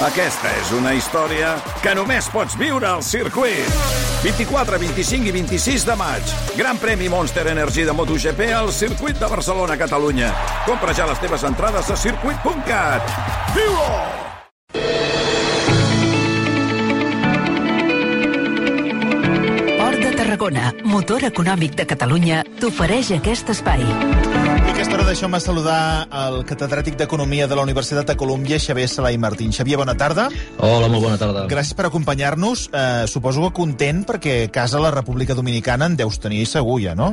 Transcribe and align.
Aquesta 0.00 0.48
és 0.56 0.70
una 0.72 0.94
història 0.96 1.50
que 1.84 1.92
només 1.92 2.24
pots 2.32 2.54
viure 2.56 2.86
al 2.88 3.02
circuit. 3.04 3.66
24, 4.22 4.78
25 4.80 5.28
i 5.28 5.34
26 5.34 5.84
de 5.84 5.96
maig. 6.00 6.32
Gran 6.56 6.80
premi 6.80 7.10
Monster 7.12 7.44
Energy 7.52 7.84
de 7.84 7.92
MotoGP 7.92 8.48
al 8.56 8.72
circuit 8.72 9.20
de 9.20 9.28
Barcelona, 9.28 9.76
Catalunya. 9.76 10.32
Compra 10.64 10.94
ja 10.96 11.04
les 11.10 11.20
teves 11.20 11.44
entrades 11.44 11.92
a 11.92 11.98
circuit.cat. 12.00 13.12
Port 19.76 20.00
de 20.00 20.16
Tarragona, 20.16 20.72
motor 20.84 21.28
econòmic 21.28 21.76
de 21.76 21.84
Catalunya, 21.92 22.40
t'ofereix 22.56 23.12
aquest 23.20 23.52
espai. 23.52 23.84
Aquesta 24.80 24.96
hora 24.96 25.04
deixeu-me 25.04 25.36
saludar 25.44 26.06
el 26.08 26.38
catedràtic 26.48 26.94
d'Economia 26.96 27.44
de 27.44 27.56
la 27.58 27.66
Universitat 27.66 28.08
de 28.08 28.14
Colúmbia, 28.16 28.56
Xavier 28.56 28.86
Sala 28.88 29.10
i 29.12 29.18
Martín. 29.20 29.52
Xavier, 29.52 29.76
bona 29.76 29.92
tarda. 29.92 30.30
Hola, 30.56 30.88
molt 30.88 31.04
bona 31.04 31.18
tarda. 31.20 31.42
Gràcies 31.52 31.76
per 31.76 31.90
acompanyar-nos. 31.90 32.62
Eh, 32.72 33.04
suposo 33.04 33.44
que 33.44 33.52
content 33.58 34.06
perquè 34.08 34.38
casa 34.48 34.80
la 34.80 34.88
República 34.94 35.36
Dominicana 35.36 35.84
en 35.84 36.00
deus 36.00 36.16
tenir 36.16 36.46
segur 36.48 36.78
ja, 36.80 36.96
no? 36.96 37.10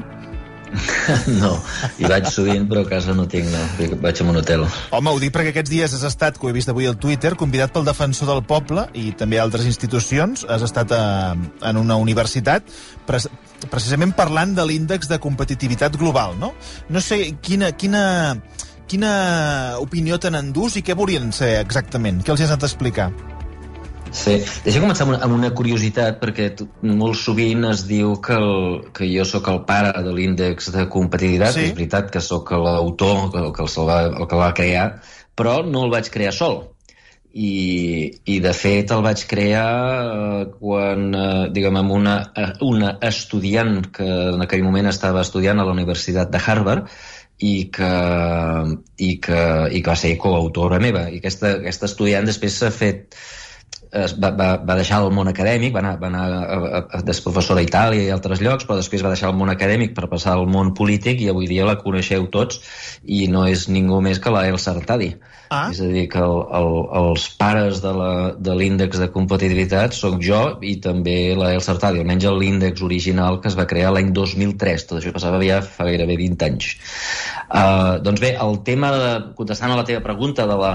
No, 1.42 1.54
hi 1.98 2.08
vaig 2.10 2.28
sovint, 2.32 2.68
però 2.70 2.84
a 2.84 2.90
casa 2.90 3.16
no 3.18 3.28
tinc, 3.30 3.50
no. 3.52 3.98
Vaig 4.04 4.22
a 4.22 4.28
un 4.28 4.40
hotel. 4.42 4.66
Home, 4.96 5.14
ho 5.14 5.22
dic 5.22 5.34
perquè 5.36 5.54
aquests 5.54 5.72
dies 5.72 5.96
has 5.96 6.04
estat, 6.08 6.38
que 6.38 6.48
ho 6.48 6.52
he 6.52 6.56
vist 6.56 6.72
avui 6.72 6.88
al 6.90 6.98
Twitter, 7.02 7.34
convidat 7.40 7.74
pel 7.76 7.88
Defensor 7.88 8.30
del 8.32 8.44
Poble 8.48 8.88
i 8.98 9.12
també 9.18 9.40
altres 9.42 9.68
institucions. 9.70 10.46
Has 10.50 10.66
estat 10.68 10.94
a, 10.96 11.02
en 11.38 11.82
una 11.82 12.00
universitat 12.02 12.68
pres, 13.08 13.30
precisament 13.72 14.14
parlant 14.18 14.56
de 14.58 14.66
l'índex 14.68 15.10
de 15.10 15.22
competitivitat 15.24 15.98
global, 15.98 16.38
no? 16.42 16.54
No 16.94 17.04
sé, 17.04 17.24
quina, 17.44 17.72
quina, 17.80 18.04
quina 18.90 19.14
opinió 19.84 20.20
tenen 20.22 20.54
d'ús 20.56 20.78
i 20.80 20.86
què 20.86 20.98
volien 20.98 21.34
ser 21.36 21.58
exactament? 21.64 22.24
Què 22.24 22.36
els 22.36 22.46
has 22.46 22.54
anat 22.54 22.68
a 22.68 22.72
explicar? 22.72 23.12
Sí, 24.12 24.38
deixa 24.66 24.82
començar 24.84 25.06
amb 25.06 25.14
una, 25.16 25.20
amb 25.26 25.36
una 25.36 25.52
curiositat, 25.56 26.20
perquè 26.22 26.50
molt 26.88 27.20
sovint 27.20 27.66
es 27.70 27.84
diu 27.90 28.16
que, 28.24 28.38
el, 28.38 28.88
que 28.96 29.10
jo 29.10 29.26
sóc 29.28 29.50
el 29.52 29.62
pare 29.68 29.92
de 30.06 30.14
l'índex 30.16 30.72
de 30.76 30.88
competitivitat, 30.94 31.56
sí. 31.58 31.68
és 31.70 31.76
veritat 31.78 32.10
que 32.14 32.24
sóc 32.24 32.52
l'autor, 32.54 33.28
que, 33.34 33.44
que 33.56 33.68
el, 33.68 33.76
va, 33.90 34.00
el 34.08 34.26
que 34.26 34.38
el 34.38 34.44
va 34.44 34.56
crear, 34.58 34.88
però 35.38 35.60
no 35.66 35.86
el 35.86 35.94
vaig 35.94 36.10
crear 36.14 36.34
sol. 36.36 36.64
I, 37.38 38.10
i 38.34 38.40
de 38.42 38.52
fet 38.58 38.90
el 38.96 39.04
vaig 39.06 39.22
crear 39.30 39.68
eh, 40.02 40.46
quan, 40.58 41.04
eh, 41.14 41.44
diguem, 41.54 41.76
amb 41.78 41.94
una, 41.94 42.16
eh, 42.34 42.48
una 42.66 42.96
estudiant 43.06 43.76
que 43.94 44.08
en 44.32 44.42
aquell 44.42 44.64
moment 44.66 44.90
estava 44.90 45.22
estudiant 45.22 45.62
a 45.62 45.68
la 45.68 45.76
Universitat 45.76 46.32
de 46.34 46.42
Harvard 46.42 46.88
i 47.38 47.68
que, 47.70 47.92
i 48.98 49.12
que, 49.22 49.42
i 49.70 49.84
que 49.84 49.92
va 49.92 49.98
ser 50.00 50.16
coautora 50.18 50.80
meva. 50.82 51.06
I 51.12 51.22
aquesta, 51.22 51.60
aquesta 51.60 51.86
estudiant 51.92 52.26
després 52.26 52.58
s'ha 52.58 52.72
fet 52.74 53.20
va, 53.94 54.32
va, 54.36 54.50
va 54.68 54.76
deixar 54.80 55.00
el 55.04 55.12
món 55.16 55.30
acadèmic, 55.32 55.74
va 55.76 55.82
anar, 55.84 55.94
va 56.02 56.10
anar 56.12 56.24
a, 56.28 56.42
a, 56.58 56.82
a, 57.00 57.02
des 57.08 57.22
professora 57.24 57.64
a 57.64 57.68
Itàlia 57.68 58.08
i 58.08 58.12
altres 58.14 58.42
llocs, 58.44 58.68
però 58.68 58.78
després 58.80 59.04
va 59.06 59.14
deixar 59.14 59.32
el 59.32 59.38
món 59.40 59.52
acadèmic 59.54 59.96
per 59.98 60.10
passar 60.12 60.36
al 60.36 60.48
món 60.52 60.74
polític 60.78 61.22
i 61.24 61.30
avui 61.32 61.48
dia 61.50 61.68
la 61.68 61.78
coneixeu 61.80 62.28
tots 62.34 62.62
i 63.04 63.26
no 63.32 63.46
és 63.48 63.68
ningú 63.72 64.02
més 64.04 64.20
que 64.20 64.34
la 64.34 64.48
Elsa 64.50 64.74
Artadi. 64.76 65.14
Ah. 65.50 65.70
És 65.72 65.80
a 65.80 65.88
dir, 65.88 66.08
que 66.12 66.20
el, 66.20 66.42
el, 66.60 66.74
els 67.00 67.30
pares 67.40 67.80
de 67.80 68.56
l'índex 68.60 68.98
de, 68.98 69.06
de 69.06 69.12
competitivitat 69.14 69.96
sóc 69.96 70.20
jo 70.24 70.42
i 70.60 70.76
també 70.84 71.36
la 71.40 71.54
Elsa 71.56 71.72
Artadi, 71.76 72.04
almenys 72.04 72.28
l'índex 72.28 72.84
original 72.84 73.40
que 73.40 73.48
es 73.52 73.56
va 73.56 73.68
crear 73.70 73.94
l'any 73.96 74.12
2003. 74.16 74.88
Tot 74.90 75.00
això 75.00 75.16
passava 75.16 75.40
ja 75.46 75.62
fa 75.64 75.88
gairebé 75.88 76.20
20 76.20 76.50
anys. 76.50 76.74
Uh, 77.48 77.96
doncs 78.04 78.20
bé, 78.24 78.36
el 78.44 78.62
tema, 78.68 78.92
de, 78.92 79.12
contestant 79.40 79.72
a 79.72 79.80
la 79.80 79.88
teva 79.88 80.04
pregunta 80.04 80.44
de 80.50 80.60
la, 80.60 80.74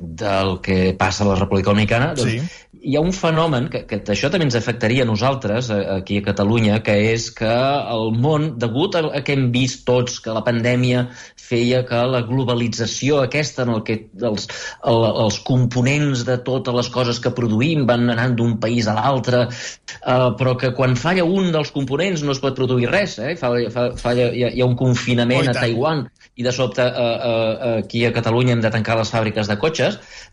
del 0.00 0.60
que 0.62 0.94
passa 0.98 1.24
a 1.24 1.28
la 1.28 1.38
República 1.40 1.70
Dominicana, 1.70 2.12
doncs 2.16 2.32
sí. 2.32 2.40
hi 2.86 2.96
ha 2.96 3.02
un 3.02 3.14
fenomen 3.16 3.70
que, 3.72 3.84
que 3.88 4.00
això 4.12 4.30
també 4.32 4.46
ens 4.46 4.58
afectaria 4.58 5.06
a 5.06 5.08
nosaltres 5.08 5.70
aquí 5.70 6.20
a 6.20 6.26
Catalunya, 6.26 6.82
que 6.86 6.96
és 7.12 7.30
que 7.34 7.48
el 7.48 8.12
món, 8.16 8.52
degut 8.60 8.98
a, 8.98 9.04
a 9.18 9.22
que 9.26 9.36
hem 9.36 9.48
vist 9.54 9.86
tots 9.88 10.20
que 10.22 10.34
la 10.36 10.44
pandèmia 10.46 11.06
feia 11.46 11.82
que 11.86 12.00
la 12.10 12.22
globalització 12.26 13.20
aquesta 13.22 13.64
en 13.66 13.72
el 13.76 13.82
que 13.86 13.98
els, 14.28 14.48
el, 14.90 15.06
els 15.24 15.38
components 15.46 16.24
de 16.28 16.38
totes 16.46 16.74
les 16.74 16.90
coses 16.92 17.20
que 17.22 17.34
produïm 17.36 17.86
van 17.88 18.10
anant 18.12 18.36
d'un 18.38 18.56
país 18.62 18.88
a 18.90 18.96
l'altre, 18.98 19.46
eh, 19.46 20.28
però 20.38 20.56
que 20.60 20.72
quan 20.76 20.96
falla 20.98 21.24
un 21.24 21.52
dels 21.54 21.72
components 21.74 22.24
no 22.26 22.34
es 22.34 22.42
pot 22.42 22.56
produir 22.58 22.90
res, 22.90 23.18
eh? 23.22 23.34
fa, 23.40 23.52
fa, 23.72 23.88
falla, 24.00 24.30
hi, 24.32 24.46
ha, 24.46 24.52
hi 24.52 24.64
ha 24.64 24.68
un 24.68 24.76
confinament 24.78 25.46
oh, 25.46 25.54
a 25.54 25.58
Taiwan 25.60 26.06
i 26.36 26.44
de 26.44 26.52
sobte 26.52 26.84
eh, 26.84 27.04
eh, 27.30 27.74
aquí 27.84 28.04
a 28.04 28.12
Catalunya 28.12 28.56
hem 28.56 28.64
de 28.64 28.72
tancar 28.74 28.98
les 28.98 29.12
fàbriques 29.12 29.48
de 29.48 29.56
cotxes, 29.60 29.85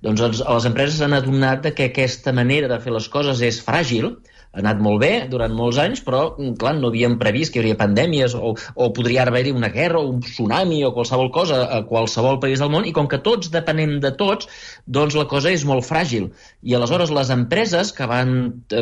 doncs 0.06 0.24
els, 0.28 0.44
les 0.48 0.68
empreses 0.70 1.02
han 1.06 1.16
adonat 1.18 1.70
que 1.78 1.90
aquesta 1.90 2.34
manera 2.36 2.70
de 2.72 2.80
fer 2.84 2.94
les 2.96 3.10
coses 3.14 3.44
és 3.46 3.62
fràgil, 3.66 4.10
ha 4.54 4.62
anat 4.62 4.82
molt 4.86 5.02
bé 5.02 5.12
durant 5.30 5.54
molts 5.58 5.80
anys, 5.82 6.04
però, 6.06 6.36
mm, 6.38 6.54
clar, 6.62 6.76
no 6.78 6.92
havíem 6.92 7.18
previst 7.18 7.54
que 7.54 7.60
hi 7.60 7.64
hauria 7.64 7.78
pandèmies 7.80 8.36
o, 8.38 8.54
o 8.54 8.90
podria 8.94 9.26
haver-hi 9.26 9.52
una 9.52 9.72
guerra 9.74 10.00
o 10.00 10.12
un 10.12 10.20
tsunami 10.22 10.84
o 10.86 10.92
qualsevol 10.94 11.32
cosa 11.34 11.64
a 11.66 11.82
qualsevol 11.90 12.38
país 12.44 12.62
del 12.62 12.70
món, 12.70 12.86
i 12.86 12.94
com 12.94 13.10
que 13.10 13.18
tots 13.26 13.50
depenem 13.54 13.98
de 14.04 14.14
tots, 14.20 14.48
doncs 14.86 15.18
la 15.18 15.26
cosa 15.32 15.50
és 15.50 15.66
molt 15.66 15.88
fràgil. 15.88 16.30
I 16.62 16.78
aleshores 16.78 17.10
les 17.10 17.34
empreses 17.34 17.92
que 17.98 18.06
van, 18.06 18.36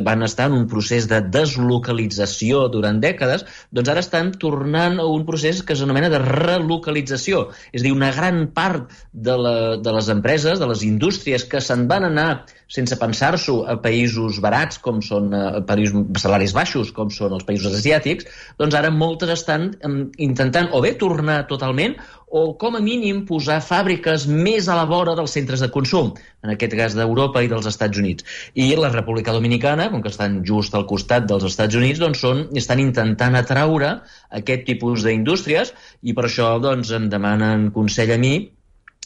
van 0.03 0.27
estar 0.27 0.49
en 0.51 0.59
un 0.59 0.67
procés 0.67 1.07
de 1.07 1.21
deslocalització 1.31 2.67
durant 2.73 2.99
dècades, 2.99 3.47
doncs 3.71 3.93
ara 3.93 4.03
estan 4.03 4.33
tornant 4.43 4.99
a 4.99 5.07
un 5.07 5.23
procés 5.25 5.63
que 5.63 5.77
s'anomena 5.79 6.11
de 6.11 6.19
relocalització. 6.19 7.47
És 7.71 7.85
dir, 7.85 7.95
una 7.95 8.11
gran 8.11 8.49
part 8.51 8.91
de, 9.13 9.38
la, 9.39 9.55
de 9.79 9.95
les 9.95 10.11
empreses, 10.11 10.59
de 10.59 10.67
les 10.67 10.83
indústries 10.83 11.47
que 11.47 11.63
se'n 11.63 11.88
van 11.88 12.11
anar 12.11 12.31
sense 12.71 12.95
pensar-s'ho 12.99 13.57
a 13.67 13.75
països 13.83 14.39
barats 14.43 14.79
com 14.83 15.01
són 15.03 15.29
eh, 15.35 15.43
països, 15.67 16.07
salaris 16.23 16.55
baixos 16.55 16.93
com 16.95 17.11
són 17.11 17.35
els 17.37 17.45
països 17.47 17.75
asiàtics, 17.81 18.27
doncs 18.61 18.77
ara 18.79 18.93
moltes 18.95 19.33
estan 19.35 19.71
intentant 20.17 20.71
o 20.71 20.81
bé 20.83 20.95
tornar 20.99 21.43
totalment 21.51 21.97
o 22.31 22.53
com 22.55 22.77
a 22.77 22.79
mínim 22.79 23.25
posar 23.27 23.59
fàbriques 23.59 24.23
més 24.31 24.69
a 24.71 24.77
la 24.79 24.85
vora 24.87 25.17
dels 25.19 25.33
centres 25.35 25.59
de 25.59 25.67
consum, 25.73 26.13
en 26.45 26.53
aquest 26.53 26.75
cas 26.79 26.95
d'Europa 26.95 27.43
i 27.43 27.49
dels 27.51 27.67
Estats 27.67 27.99
Units. 27.99 28.23
I 28.55 28.69
la 28.79 28.91
República 28.93 29.35
Dominicana, 29.35 29.89
com 29.91 30.01
que 30.01 30.13
estan 30.13 30.39
just 30.47 30.77
al 30.77 30.88
costat 30.88 31.27
dels 31.27 31.43
Estats 31.49 31.75
Units, 31.75 31.99
doncs 31.99 32.23
són, 32.23 32.45
estan 32.55 32.79
intentant 32.79 33.35
atraure 33.35 33.97
aquest 34.41 34.63
tipus 34.69 35.03
d'indústries 35.03 35.75
i 36.07 36.15
per 36.15 36.29
això 36.29 36.55
doncs, 36.63 36.95
em 36.95 37.11
demanen 37.11 37.69
consell 37.75 38.15
a 38.15 38.19
mi 38.21 38.35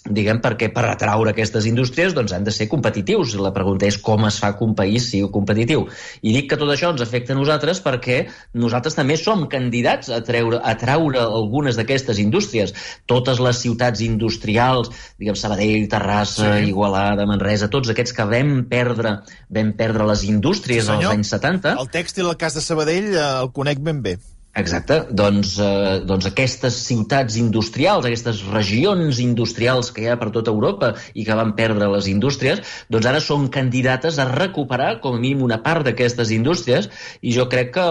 diguem, 0.05 0.39
perquè 0.43 0.69
per 0.73 0.85
atraure 0.89 1.31
aquestes 1.31 1.66
indústries 1.69 2.13
doncs, 2.13 2.33
han 2.35 2.45
de 2.45 2.53
ser 2.53 2.67
competitius. 2.71 3.35
La 3.41 3.53
pregunta 3.55 3.88
és 3.88 3.97
com 4.01 4.25
es 4.27 4.38
fa 4.41 4.51
que 4.57 4.66
un 4.66 4.75
país 4.77 5.09
sigui 5.09 5.31
competitiu. 5.33 5.88
I 6.21 6.35
dic 6.35 6.49
que 6.51 6.59
tot 6.61 6.71
això 6.71 6.91
ens 6.93 7.01
afecta 7.01 7.33
a 7.33 7.39
nosaltres 7.39 7.81
perquè 7.85 8.21
nosaltres 8.53 8.97
també 8.97 9.17
som 9.17 9.47
candidats 9.51 10.11
a, 10.13 10.21
treure, 10.25 10.61
a 10.61 10.75
traure 10.79 11.23
algunes 11.23 11.79
d'aquestes 11.79 12.21
indústries. 12.21 12.75
Totes 13.09 13.41
les 13.41 13.63
ciutats 13.65 14.03
industrials, 14.05 14.91
diguem, 15.19 15.39
Sabadell, 15.39 15.89
Terrassa, 15.91 16.53
sí. 16.59 16.69
Igualada, 16.69 17.25
Manresa, 17.29 17.71
tots 17.73 17.91
aquests 17.94 18.13
que 18.15 18.29
vam 18.29 18.55
perdre, 18.69 19.17
vam 19.49 19.73
perdre 19.77 20.07
les 20.11 20.25
indústries 20.29 20.85
sí, 20.85 20.94
als 20.94 21.09
anys 21.11 21.33
70... 21.33 21.75
El 21.81 21.91
tèxtil, 21.91 22.29
el 22.29 22.39
cas 22.39 22.57
de 22.57 22.63
Sabadell, 22.63 23.11
eh, 23.15 23.27
el 23.41 23.53
conec 23.55 23.81
ben 23.83 24.01
bé. 24.05 24.17
Exacte. 24.55 25.01
Doncs, 25.11 25.57
eh, 25.59 25.99
doncs 26.07 26.29
aquestes 26.29 26.77
ciutats 26.88 27.35
industrials, 27.35 28.05
aquestes 28.07 28.39
regions 28.53 29.19
industrials 29.19 29.89
que 29.91 30.05
hi 30.05 30.07
ha 30.07 30.16
per 30.21 30.29
tota 30.31 30.53
Europa 30.53 30.93
i 31.13 31.25
que 31.27 31.35
van 31.35 31.51
perdre 31.57 31.89
les 31.91 32.07
indústries, 32.07 32.61
doncs 32.88 33.09
ara 33.11 33.19
són 33.19 33.49
candidates 33.51 34.15
a 34.17 34.27
recuperar 34.29 35.01
com 35.03 35.17
a 35.17 35.19
mínim 35.19 35.44
una 35.44 35.59
part 35.65 35.83
d'aquestes 35.83 36.31
indústries 36.31 36.88
i 37.21 37.33
jo 37.35 37.49
crec 37.51 37.73
que 37.75 37.88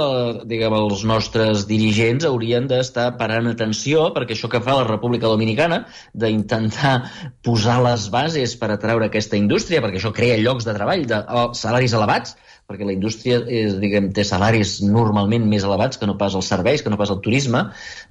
diguem, 0.49 0.73
els 0.79 1.05
nostres 1.05 1.67
dirigents 1.69 2.25
haurien 2.25 2.71
d'estar 2.71 3.11
parant 3.21 3.51
atenció 3.53 4.09
perquè 4.17 4.33
això 4.33 4.49
que 4.49 4.63
fa 4.65 4.79
la 4.81 4.89
República 4.89 5.29
Dominicana 5.29 5.83
d'intentar 6.15 6.95
posar 7.45 7.83
les 7.85 8.09
bases 8.09 8.57
per 8.57 8.73
atraure 8.73 9.13
aquesta 9.13 9.37
indústria, 9.37 9.85
perquè 9.85 10.01
això 10.01 10.17
crea 10.17 10.41
llocs 10.41 10.65
de 10.65 10.73
treball 10.81 11.05
de 11.13 11.21
salaris 11.61 11.93
elevats, 11.93 12.39
perquè 12.69 12.87
la 12.89 12.95
indústria 12.95 13.41
és, 13.45 13.75
diguem, 13.81 14.09
té 14.17 14.25
salaris 14.25 14.79
normalment 14.85 15.45
més 15.49 15.67
elevats 15.69 16.01
que 16.01 16.09
no 16.09 16.17
pas 16.21 16.35
els 16.39 16.49
serveis, 16.49 16.83
que 16.83 16.93
no 16.93 16.99
pas 17.01 17.13
el 17.13 17.21
turisme, 17.25 17.61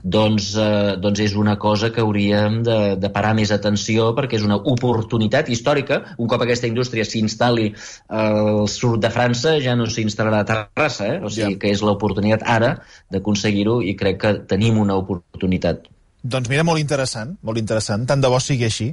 doncs, 0.04 0.52
eh, 0.62 0.94
doncs 1.02 1.24
és 1.26 1.34
una 1.40 1.56
cosa 1.62 1.90
que 1.94 2.04
hauríem 2.04 2.62
de, 2.68 2.78
de 3.02 3.12
parar 3.14 3.34
més 3.38 3.54
atenció 3.56 4.12
perquè 4.18 4.38
és 4.38 4.46
una 4.46 4.60
oportunitat 4.60 5.50
històrica. 5.50 6.02
Un 6.22 6.30
cop 6.30 6.46
aquesta 6.46 6.70
indústria 6.70 7.08
s'instal·li 7.08 7.72
al 8.14 8.68
sud 8.72 9.02
de 9.04 9.12
França, 9.14 9.58
ja 9.64 9.78
no 9.80 9.90
s'instal·larà 9.90 10.44
a 10.44 10.50
Terrassa, 10.52 11.10
eh? 11.16 11.18
o 11.24 11.34
sigui 11.34 11.58
ja. 11.58 11.62
que 11.64 11.74
és 11.74 11.82
l'oportunitat 11.82 12.46
ara 12.46 12.76
d'aconseguir-ho 13.14 13.82
i 13.82 13.98
crec 13.98 14.22
que 14.22 14.38
tenim 14.54 14.78
una 14.82 15.00
oportunitat 15.02 15.90
Doncs 16.24 16.48
mira, 16.48 16.64
molt 16.64 16.80
interessant, 16.80 17.34
molt 17.44 17.60
interessant. 17.60 18.06
Tant 18.08 18.22
de 18.24 18.30
bo 18.32 18.38
sigui 18.40 18.64
així. 18.70 18.86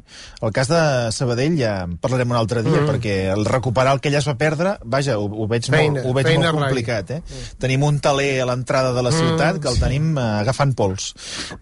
El 0.42 0.50
cas 0.54 0.66
de 0.66 0.80
Sabadell 1.14 1.54
ja 1.54 1.84
en 1.84 1.92
parlarem 2.02 2.32
un 2.34 2.38
altre 2.40 2.64
dia, 2.66 2.80
mm. 2.80 2.88
perquè 2.90 3.14
el 3.30 3.46
recuperar 3.46 3.92
el 3.94 4.02
que 4.02 4.10
ella 4.10 4.18
es 4.18 4.26
va 4.26 4.34
perdre, 4.40 4.72
vaja, 4.82 5.14
ho, 5.14 5.28
ho 5.30 5.46
veig 5.50 5.68
feina, 5.70 6.00
molt, 6.00 6.08
ho 6.10 6.14
veig 6.16 6.30
molt 6.34 6.58
complicat. 6.58 7.14
Eh? 7.14 7.20
Mm. 7.22 7.54
Tenim 7.62 7.86
un 7.86 8.02
taler 8.02 8.32
a 8.42 8.48
l'entrada 8.50 8.90
de 8.96 9.06
la 9.06 9.14
ciutat 9.14 9.54
mm, 9.54 9.62
que 9.62 9.70
el 9.70 9.78
tenim 9.78 10.10
uh, 10.16 10.26
agafant 10.40 10.74
pols. 10.74 11.12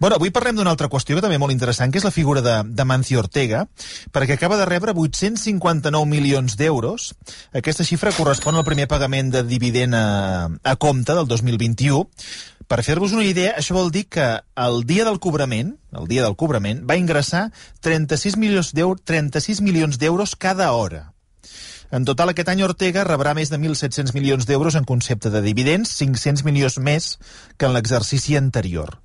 Bueno, 0.01 0.17
avui 0.17 0.33
parlem 0.33 0.57
d'una 0.57 0.73
altra 0.73 0.89
qüestió 0.89 1.19
que 1.19 1.25
també 1.27 1.37
molt 1.37 1.53
interessant, 1.53 1.93
que 1.93 2.01
és 2.01 2.09
la 2.09 2.15
figura 2.15 2.41
de, 2.41 2.57
de 2.65 2.89
Mancio 2.89 3.21
Ortega, 3.21 3.67
perquè 4.09 4.39
acaba 4.39 4.57
de 4.57 4.65
rebre 4.65 4.97
859 4.97 6.09
milions 6.09 6.57
d'euros. 6.57 7.11
Aquesta 7.53 7.85
xifra 7.85 8.15
correspon 8.17 8.57
al 8.57 8.65
primer 8.65 8.89
pagament 8.89 9.29
de 9.37 9.45
dividend 9.45 9.93
a, 9.93 10.07
a 10.49 10.79
compte 10.81 11.13
del 11.13 11.29
2021, 11.29 12.07
per 12.69 12.83
fer-vos 12.85 13.15
una 13.17 13.25
idea, 13.25 13.55
això 13.57 13.73
vol 13.73 13.87
dir 13.89 14.03
que 14.13 14.25
el 14.61 14.83
dia 14.85 15.01
del 15.07 15.17
cobrament, 15.17 15.58
el 15.67 16.09
dia 16.09 16.25
del 16.25 16.37
cobrament, 16.39 16.83
va 16.89 16.97
ingressar 16.99 17.49
36 17.85 18.37
milions 18.41 18.73
d'euros 18.77 19.01
36 19.05 19.61
milions 19.65 19.99
d'euros 20.01 20.35
cada 20.35 20.71
hora. 20.73 21.09
En 21.91 22.05
total, 22.05 22.29
aquest 22.31 22.51
any 22.51 22.61
Ortega 22.61 23.03
rebrà 23.07 23.33
més 23.33 23.49
de 23.49 23.57
1.700 23.57 24.13
milions 24.13 24.45
d'euros 24.45 24.77
en 24.77 24.85
concepte 24.85 25.31
de 25.33 25.41
dividends, 25.41 25.95
500 25.97 26.45
milions 26.45 26.77
més 26.77 27.15
que 27.57 27.65
en 27.65 27.73
l'exercici 27.73 28.37
anterior. 28.37 28.99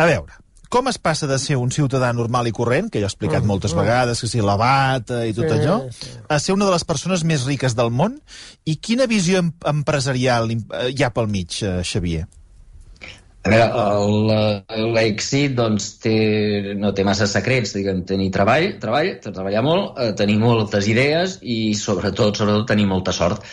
A 0.00 0.06
veure, 0.08 0.38
com 0.72 0.88
es 0.90 0.98
passa 0.98 1.28
de 1.30 1.36
ser 1.38 1.58
un 1.60 1.70
ciutadà 1.74 2.08
normal 2.16 2.48
i 2.48 2.54
corrent, 2.56 2.88
que 2.90 3.02
ja 3.02 3.06
he 3.06 3.10
explicat 3.10 3.44
mm, 3.44 3.50
moltes 3.52 3.74
mm. 3.74 3.82
vegades, 3.84 4.22
que 4.22 4.30
si 4.30 4.42
la 4.44 4.56
bata 4.60 5.22
i 5.28 5.36
tot 5.36 5.46
sí, 5.46 5.58
allò, 5.58 5.76
sí. 5.92 6.14
a 6.28 6.40
ser 6.42 6.56
una 6.56 6.66
de 6.66 6.74
les 6.74 6.86
persones 6.88 7.22
més 7.28 7.44
riques 7.48 7.76
del 7.78 7.92
món? 7.94 8.16
I 8.64 8.78
quina 8.80 9.06
visió 9.10 9.44
empresarial 9.68 10.50
hi 10.52 11.04
ha 11.04 11.12
pel 11.14 11.30
mig, 11.30 11.60
eh, 11.62 11.78
Xavier? 11.86 12.24
L'èxit 14.96 15.54
doncs, 15.56 15.88
té, 16.02 16.16
no 16.78 16.92
té 16.96 17.04
massa 17.06 17.26
secrets, 17.30 17.72
diguem, 17.76 18.02
tenir 18.08 18.30
treball, 18.34 18.72
treball, 18.82 19.10
treballar 19.24 19.62
molt, 19.66 19.98
eh, 20.02 20.12
tenir 20.18 20.38
moltes 20.42 20.88
idees 20.90 21.38
i 21.42 21.74
sobretot, 21.78 22.36
sobretot 22.36 22.66
tenir 22.72 22.86
molta 22.90 23.12
sort. 23.16 23.44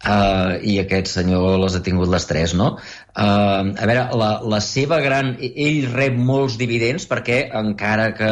Uh, 0.00 0.56
i 0.64 0.78
aquest 0.80 1.10
senyor 1.12 1.58
les 1.60 1.74
ha 1.76 1.82
tingut 1.84 2.08
les 2.08 2.24
tres, 2.24 2.54
no? 2.56 2.70
Uh, 3.10 3.74
a 3.76 3.86
veure, 3.86 4.06
la, 4.16 4.30
la 4.48 4.60
seva 4.64 5.00
gran... 5.04 5.34
Ell 5.40 5.84
rep 5.92 6.16
molts 6.16 6.56
dividends 6.60 7.06
perquè 7.10 7.42
encara 7.60 8.10
que 8.16 8.30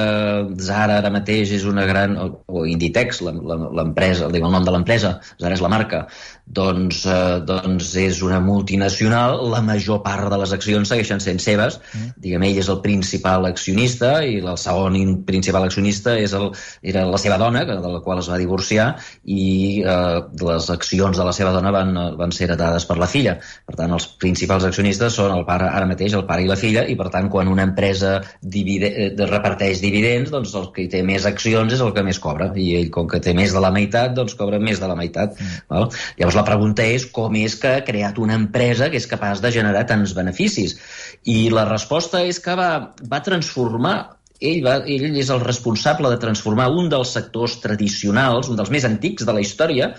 Zara 0.64 0.98
ara 1.02 1.12
mateix 1.14 1.52
és 1.58 1.66
una 1.68 1.84
gran... 1.88 2.16
o 2.18 2.64
Inditex, 2.66 3.20
l'empresa, 3.22 4.30
el 4.32 4.48
nom 4.48 4.64
de 4.64 4.74
l'empresa, 4.74 5.18
Zara 5.38 5.58
és 5.58 5.64
la 5.64 5.72
marca, 5.72 6.06
doncs, 6.46 7.04
uh, 7.04 7.38
doncs 7.44 7.92
és 8.00 8.22
una 8.24 8.40
multinacional, 8.40 9.38
la 9.52 9.62
major 9.64 10.02
part 10.06 10.30
de 10.32 10.40
les 10.40 10.54
accions 10.56 10.88
segueixen 10.88 11.20
sent 11.22 11.42
seves, 11.44 11.78
mm. 11.92 12.16
diguem, 12.24 12.48
ell 12.48 12.62
és 12.64 12.72
el 12.72 12.80
principal 12.84 13.46
accionista 13.50 14.16
i 14.24 14.40
el 14.40 14.58
segon 14.58 14.96
principal 15.28 15.68
accionista 15.68 16.16
és 16.18 16.32
el, 16.38 16.50
era 16.82 17.04
la 17.06 17.20
seva 17.20 17.38
dona, 17.40 17.66
de 17.68 17.78
la 17.78 18.02
qual 18.02 18.22
es 18.22 18.30
va 18.32 18.40
divorciar, 18.40 18.90
i 19.28 19.84
uh, 19.84 20.24
les 20.48 20.70
accions 20.72 21.18
de 21.18 21.28
la 21.28 21.36
seva 21.36 21.52
dona 21.52 21.58
dona 21.58 21.72
van, 21.74 22.16
van 22.18 22.32
ser 22.32 22.48
heretades 22.48 22.86
per 22.88 22.98
la 22.98 23.08
filla. 23.10 23.36
Per 23.66 23.76
tant, 23.78 23.92
els 23.96 24.06
principals 24.22 24.67
accionistes 24.68 25.16
són 25.18 25.32
el 25.34 25.44
pare, 25.48 25.66
ara 25.68 25.88
mateix 25.88 26.14
el 26.18 26.24
pare 26.28 26.44
i 26.44 26.50
la 26.50 26.56
filla, 26.60 26.84
i 26.86 26.96
per 26.98 27.08
tant, 27.14 27.30
quan 27.32 27.50
una 27.50 27.64
empresa 27.66 28.18
divide, 28.40 28.90
eh, 29.06 29.28
reparteix 29.30 29.82
dividends, 29.84 30.30
doncs 30.34 30.54
el 30.58 30.68
que 30.74 30.88
té 30.92 31.02
més 31.06 31.26
accions 31.28 31.74
és 31.74 31.84
el 31.84 31.94
que 31.96 32.04
més 32.06 32.20
cobra, 32.22 32.50
i 32.54 32.68
ell, 32.78 32.90
com 32.94 33.08
que 33.10 33.22
té 33.24 33.34
més 33.36 33.54
de 33.56 33.62
la 33.64 33.72
meitat, 33.74 34.14
doncs 34.16 34.36
cobra 34.38 34.60
més 34.62 34.82
de 34.82 34.90
la 34.90 34.98
meitat. 34.98 35.34
Mm. 35.38 35.64
Val? 35.72 35.88
Llavors 36.20 36.38
la 36.38 36.46
pregunta 36.46 36.86
és 36.86 37.08
com 37.18 37.34
és 37.40 37.56
que 37.58 37.78
ha 37.78 37.86
creat 37.86 38.20
una 38.22 38.38
empresa 38.38 38.90
que 38.92 39.00
és 39.00 39.08
capaç 39.10 39.42
de 39.44 39.52
generar 39.54 39.86
tants 39.88 40.14
beneficis? 40.16 40.78
I 41.24 41.48
la 41.54 41.66
resposta 41.68 42.22
és 42.24 42.40
que 42.42 42.54
va, 42.58 42.70
va 43.10 43.24
transformar 43.24 43.98
ell, 44.38 44.62
va, 44.62 44.78
ell 44.86 45.18
és 45.18 45.30
el 45.34 45.42
responsable 45.42 46.10
de 46.12 46.20
transformar 46.22 46.68
un 46.70 46.88
dels 46.92 47.12
sectors 47.16 47.58
tradicionals, 47.62 48.50
un 48.50 48.58
dels 48.58 48.70
més 48.70 48.86
antics 48.86 49.26
de 49.26 49.34
la 49.34 49.42
història, 49.42 49.92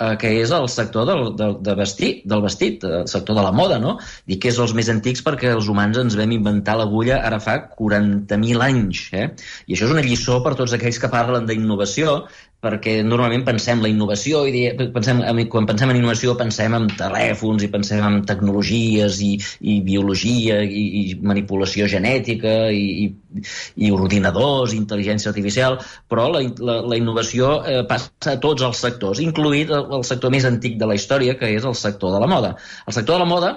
eh, 0.00 0.14
que 0.20 0.30
és 0.40 0.52
el 0.56 0.68
sector 0.72 1.06
del, 1.08 1.24
del, 1.38 1.56
de 1.64 1.74
vestit, 1.78 2.22
del 2.28 2.44
vestit, 2.44 2.84
el 2.84 3.08
sector 3.10 3.38
de 3.38 3.44
la 3.46 3.52
moda, 3.56 3.78
no? 3.82 3.96
Dic 4.28 4.42
que 4.44 4.52
és 4.52 4.60
els 4.62 4.74
més 4.78 4.90
antics 4.92 5.24
perquè 5.26 5.52
els 5.52 5.68
humans 5.72 6.00
ens 6.02 6.16
vam 6.18 6.32
inventar 6.36 6.78
l'agulla 6.80 7.20
ara 7.26 7.40
fa 7.42 7.58
40.000 7.78 8.66
anys, 8.68 9.04
eh? 9.12 9.28
I 9.66 9.76
això 9.76 9.88
és 9.88 9.94
una 9.96 10.06
lliçó 10.06 10.40
per 10.44 10.56
tots 10.58 10.74
aquells 10.76 11.00
que 11.02 11.12
parlen 11.12 11.48
d'innovació, 11.48 12.22
perquè 12.62 12.94
normalment 13.02 13.42
pensem 13.46 13.80
la 13.82 13.90
innovació 13.90 14.44
i 14.46 14.62
pensem, 14.94 15.22
quan 15.50 15.66
pensem 15.66 15.90
en 15.90 15.98
innovació 15.98 16.36
pensem 16.38 16.76
en 16.78 16.86
telèfons 16.98 17.64
i 17.66 17.70
pensem 17.72 18.04
en 18.06 18.20
tecnologies 18.28 19.18
i, 19.26 19.32
i 19.66 19.80
biologia 19.86 20.60
i, 20.62 20.84
i 21.00 21.02
manipulació 21.26 21.88
genètica 21.90 22.54
i, 22.70 22.84
i, 23.06 23.42
i 23.82 23.90
ordinadors, 23.94 24.76
intel·ligència 24.78 25.32
artificial, 25.32 25.80
però 26.08 26.28
la, 26.30 26.44
la, 26.62 26.78
la 26.92 27.00
innovació 27.00 27.56
eh, 27.66 27.82
passa 27.90 28.36
a 28.36 28.38
tots 28.46 28.62
els 28.62 28.86
sectors, 28.86 29.22
incluït 29.24 29.74
el, 29.74 29.88
el 29.98 30.06
sector 30.06 30.30
més 30.34 30.46
antic 30.46 30.78
de 30.78 30.86
la 30.86 30.98
història, 30.98 31.34
que 31.40 31.50
és 31.56 31.66
el 31.66 31.78
sector 31.78 32.14
de 32.14 32.22
la 32.22 32.30
moda. 32.30 32.54
El 32.86 32.94
sector 32.94 33.18
de 33.18 33.24
la 33.26 33.30
moda 33.34 33.52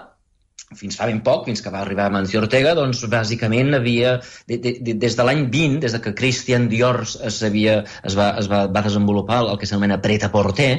fins 0.73 0.97
fa 0.97 1.05
ben 1.05 1.21
poc, 1.25 1.45
fins 1.45 1.61
que 1.61 1.71
va 1.73 1.83
arribar 1.83 2.07
Mancio 2.13 2.41
Ortega, 2.41 2.73
doncs 2.77 3.03
bàsicament 3.11 3.77
havia, 3.77 4.17
de, 4.49 4.57
de, 4.57 4.75
de, 4.81 4.95
des 5.05 5.15
de 5.17 5.25
l'any 5.27 5.45
20, 5.53 5.79
des 5.85 5.93
de 5.93 6.01
que 6.01 6.15
Christian 6.17 6.67
Dior 6.71 7.03
es, 7.05 7.41
havia, 7.45 7.83
es, 8.03 8.17
va, 8.17 8.31
es 8.41 8.49
va, 8.51 8.65
va 8.67 8.85
desenvolupar 8.85 9.43
el 9.45 9.59
que 9.61 9.69
s'anomena 9.69 10.01
Pret-a-Porter, 10.01 10.71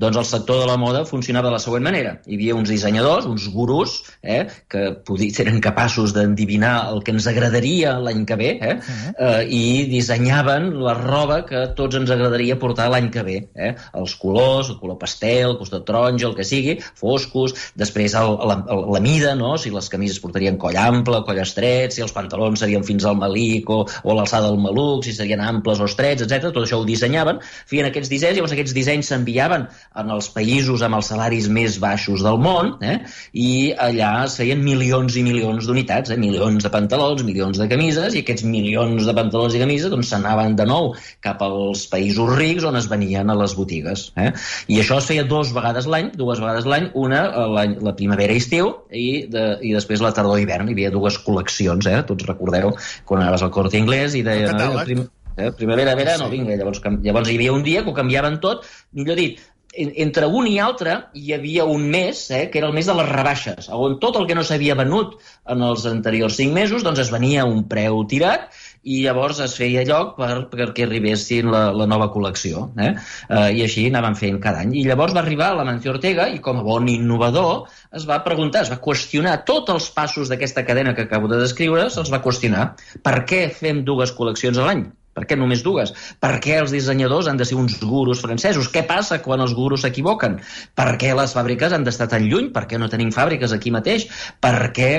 doncs 0.00 0.16
el 0.18 0.24
sector 0.26 0.62
de 0.62 0.66
la 0.66 0.76
moda 0.80 1.04
funcionava 1.06 1.48
de 1.48 1.54
la 1.54 1.60
següent 1.62 1.84
manera. 1.86 2.16
Hi 2.26 2.38
havia 2.38 2.56
uns 2.58 2.70
dissenyadors, 2.72 3.28
uns 3.30 3.44
gurus, 3.52 4.00
eh, 4.22 4.40
que 4.70 4.86
podia, 5.06 5.30
eren 5.44 5.60
capaços 5.62 6.14
d'endivinar 6.16 6.72
el 6.90 7.04
que 7.06 7.14
ens 7.14 7.28
agradaria 7.30 7.94
l'any 8.02 8.24
que 8.26 8.38
ve, 8.40 8.50
eh, 8.58 8.74
uh 8.74 8.80
-huh. 8.80 9.12
eh, 9.18 9.44
i 9.46 9.86
dissenyaven 9.92 10.72
la 10.82 10.94
roba 10.94 11.44
que 11.46 11.66
tots 11.76 11.96
ens 11.96 12.10
agradaria 12.10 12.58
portar 12.58 12.88
l'any 12.90 13.10
que 13.10 13.22
ve. 13.22 13.38
Eh? 13.54 13.74
Els 13.94 14.16
colors, 14.16 14.70
el 14.70 14.80
color 14.80 14.98
pastel, 14.98 15.50
el 15.50 15.58
costat 15.58 15.84
taronja, 15.84 16.26
el 16.26 16.34
que 16.34 16.44
sigui, 16.44 16.78
foscos, 16.94 17.54
després 17.76 18.14
el, 18.14 18.38
la, 18.48 18.64
la 18.66 19.00
mida, 19.00 19.34
no? 19.34 19.43
Si 19.60 19.72
les 19.74 19.88
camises 19.92 20.20
portarien 20.22 20.58
coll 20.60 20.76
ample, 20.80 21.20
coll 21.26 21.40
estret, 21.42 21.94
si 21.94 22.04
els 22.04 22.14
pantalons 22.14 22.60
serien 22.60 22.84
fins 22.86 23.06
al 23.08 23.18
malic 23.20 23.70
o, 23.70 23.82
o 23.84 24.12
a 24.12 24.16
l'alçada 24.18 24.50
del 24.50 24.60
maluc, 24.62 25.04
si 25.06 25.14
serien 25.16 25.42
amples 25.44 25.80
o 25.82 25.88
estrets, 25.88 26.24
etc. 26.24 26.50
Tot 26.50 26.64
això 26.64 26.80
ho 26.80 26.86
dissenyaven, 26.88 27.40
feien 27.70 27.88
aquests 27.88 28.12
dissenys, 28.12 28.38
llavors 28.38 28.54
aquests 28.56 28.74
dissenys 28.76 29.10
s'enviaven 29.12 29.66
en 30.02 30.12
els 30.14 30.30
països 30.34 30.84
amb 30.84 30.98
els 30.98 31.10
salaris 31.12 31.48
més 31.52 31.78
baixos 31.82 32.24
del 32.24 32.40
món, 32.42 32.74
eh? 32.84 32.98
i 33.32 33.72
allà 33.86 34.12
es 34.24 34.38
feien 34.40 34.62
milions 34.64 35.18
i 35.18 35.24
milions 35.26 35.68
d'unitats, 35.68 36.14
eh? 36.14 36.18
milions 36.20 36.64
de 36.64 36.72
pantalons, 36.72 37.24
milions 37.26 37.60
de 37.60 37.68
camises, 37.70 38.16
i 38.16 38.24
aquests 38.24 38.46
milions 38.48 39.06
de 39.06 39.16
pantalons 39.16 39.54
i 39.54 39.62
camises 39.62 39.92
doncs, 39.92 40.10
s'anaven 40.12 40.56
de 40.58 40.66
nou 40.68 40.92
cap 41.24 41.42
als 41.44 41.86
països 41.92 42.34
rics 42.38 42.66
on 42.68 42.78
es 42.80 42.88
venien 42.90 43.30
a 43.30 43.38
les 43.38 43.56
botigues. 43.58 44.08
Eh? 44.20 44.30
I 44.72 44.80
això 44.82 44.98
es 45.00 45.08
feia 45.10 45.26
dues 45.28 45.52
vegades 45.54 45.88
l'any, 45.90 46.12
dues 46.18 46.42
vegades 46.42 46.68
l'any, 46.68 46.90
una 46.94 47.24
la 47.54 47.94
primavera-estiu 47.96 48.70
i, 48.90 49.23
de, 49.30 49.44
i 49.64 49.72
després 49.76 50.02
la 50.04 50.12
tardor-hivern. 50.16 50.68
Hi 50.68 50.76
havia 50.76 50.92
dues 50.94 51.18
col·leccions, 51.24 51.88
eh? 51.90 52.02
tots 52.08 52.28
recordeu, 52.28 52.74
quan 53.08 53.24
anaves 53.24 53.44
al 53.46 53.52
Corte 53.54 53.80
Inglés 53.80 54.16
i 54.18 54.24
deien... 54.26 54.60
Eh, 54.60 55.00
eh, 55.36 55.50
primavera, 55.58 55.96
verano, 55.98 56.28
sí. 56.30 56.38
vinga, 56.38 56.58
llavors, 56.60 56.82
llavors 57.02 57.30
hi 57.30 57.40
havia 57.40 57.56
un 57.56 57.66
dia 57.66 57.82
que 57.82 57.92
ho 57.92 57.96
canviaven 57.96 58.38
tot, 58.44 58.68
millor 58.94 59.18
dit, 59.18 59.42
entre 59.74 60.26
un 60.26 60.46
i 60.46 60.58
altre 60.62 60.96
hi 61.18 61.32
havia 61.34 61.64
un 61.66 61.88
mes, 61.90 62.20
eh, 62.30 62.48
que 62.50 62.60
era 62.60 62.68
el 62.68 62.76
mes 62.76 62.86
de 62.86 62.94
les 62.94 63.08
rebaixes, 63.10 63.68
on 63.74 63.98
tot 64.02 64.18
el 64.20 64.28
que 64.28 64.36
no 64.38 64.44
s'havia 64.46 64.76
venut 64.78 65.16
en 65.50 65.64
els 65.66 65.86
anteriors 65.90 66.38
cinc 66.38 66.54
mesos 66.54 66.86
doncs 66.86 67.02
es 67.02 67.10
venia 67.14 67.42
a 67.42 67.48
un 67.50 67.64
preu 67.70 68.04
tirat 68.10 68.54
i 68.84 69.00
llavors 69.04 69.40
es 69.44 69.56
feia 69.58 69.84
lloc 69.88 70.14
per, 70.18 70.46
perquè 70.52 70.86
arribessin 70.86 71.50
la, 71.52 71.64
la 71.72 71.86
nova 71.90 72.10
col·lecció. 72.12 72.68
Eh? 72.80 72.90
Eh, 73.28 73.50
I 73.58 73.64
així 73.64 73.86
anaven 73.88 74.18
fent 74.18 74.40
cada 74.44 74.64
any. 74.64 74.74
I 74.80 74.84
llavors 74.88 75.14
va 75.16 75.22
arribar 75.24 75.52
la 75.56 75.64
Mancio 75.68 75.94
Ortega 75.94 76.28
i 76.32 76.40
com 76.44 76.60
a 76.60 76.66
bon 76.66 76.90
innovador 76.92 77.64
es 77.96 78.04
va 78.08 78.20
preguntar, 78.26 78.64
es 78.64 78.72
va 78.72 78.82
qüestionar 78.84 79.38
tots 79.48 79.72
els 79.72 79.88
passos 79.94 80.28
d'aquesta 80.32 80.66
cadena 80.68 80.94
que 80.94 81.08
acabo 81.08 81.30
de 81.32 81.40
descriure, 81.40 81.88
se'ls 81.90 82.12
va 82.12 82.22
qüestionar. 82.24 82.74
Per 83.04 83.16
què 83.28 83.46
fem 83.54 83.82
dues 83.88 84.12
col·leccions 84.16 84.60
a 84.60 84.68
l'any? 84.68 84.84
Per 85.14 85.24
què 85.30 85.36
només 85.38 85.62
dues? 85.62 85.92
Per 86.20 86.32
què 86.42 86.58
els 86.58 86.72
dissenyadors 86.74 87.28
han 87.30 87.38
de 87.38 87.46
ser 87.46 87.56
uns 87.60 87.76
gurus 87.80 88.22
francesos? 88.24 88.68
Què 88.74 88.82
passa 88.88 89.20
quan 89.22 89.44
els 89.44 89.54
gurus 89.54 89.84
s'equivoquen? 89.86 90.40
Per 90.74 90.88
què 90.98 91.12
les 91.14 91.34
fàbriques 91.36 91.72
han 91.72 91.86
d'estar 91.86 92.10
tan 92.10 92.26
lluny? 92.26 92.50
Per 92.54 92.66
què 92.70 92.80
no 92.82 92.90
tenim 92.90 93.14
fàbriques 93.14 93.54
aquí 93.54 93.70
mateix? 93.74 94.08
Per 94.42 94.56
què 94.74 94.90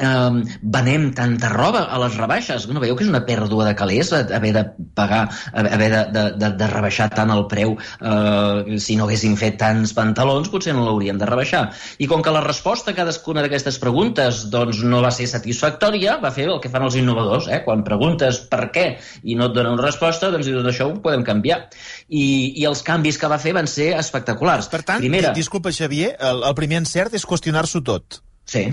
eh, 0.00 0.56
venem 0.62 1.10
tanta 1.16 1.50
roba 1.52 1.84
a 1.86 2.00
les 2.04 2.16
rebaixes. 2.18 2.66
No 2.70 2.82
veieu 2.82 2.96
que 2.98 3.04
és 3.06 3.12
una 3.12 3.22
pèrdua 3.26 3.68
de 3.68 3.74
calés 3.78 4.12
haver 4.12 4.52
de 4.56 4.64
pagar, 4.96 5.22
haver 5.52 5.90
de, 5.92 6.02
de, 6.14 6.24
de, 6.40 6.50
de 6.60 6.70
rebaixar 6.72 7.10
tant 7.14 7.32
el 7.34 7.46
preu 7.50 7.76
eh, 7.76 8.78
si 8.82 8.96
no 8.98 9.06
haguéssim 9.06 9.36
fet 9.40 9.58
tants 9.60 9.94
pantalons 9.96 10.50
potser 10.52 10.74
no 10.76 10.86
l'hauríem 10.86 11.20
de 11.20 11.28
rebaixar. 11.28 11.68
I 11.98 12.08
com 12.10 12.24
que 12.24 12.34
la 12.34 12.42
resposta 12.44 12.94
a 12.94 12.96
cadascuna 12.96 13.44
d'aquestes 13.44 13.78
preguntes 13.82 14.46
doncs, 14.52 14.82
no 14.86 15.02
va 15.04 15.12
ser 15.14 15.28
satisfactòria, 15.30 16.18
va 16.22 16.32
fer 16.34 16.48
el 16.48 16.60
que 16.62 16.72
fan 16.72 16.86
els 16.86 16.98
innovadors. 17.00 17.50
Eh? 17.50 17.62
Quan 17.66 17.84
preguntes 17.86 18.42
per 18.50 18.70
què 18.74 18.86
i 19.22 19.36
no 19.38 19.50
et 19.50 19.56
donen 19.56 19.76
una 19.76 19.86
resposta, 19.86 20.32
doncs 20.32 20.48
tot 20.50 20.70
això 20.72 20.88
ho 20.90 20.96
podem 21.04 21.24
canviar. 21.26 21.62
I, 22.08 22.24
I 22.60 22.66
els 22.70 22.82
canvis 22.86 23.20
que 23.20 23.30
va 23.30 23.40
fer 23.42 23.54
van 23.56 23.68
ser 23.70 23.92
espectaculars. 23.98 24.70
Per 24.72 24.82
tant, 24.86 25.02
Primera, 25.02 25.34
disculpa 25.36 25.72
Xavier, 25.74 26.14
el, 26.30 26.44
el 26.48 26.58
primer 26.58 26.80
encert 26.82 27.14
és 27.16 27.26
qüestionar-s'ho 27.28 27.84
tot. 27.86 28.20
Sí, 28.50 28.64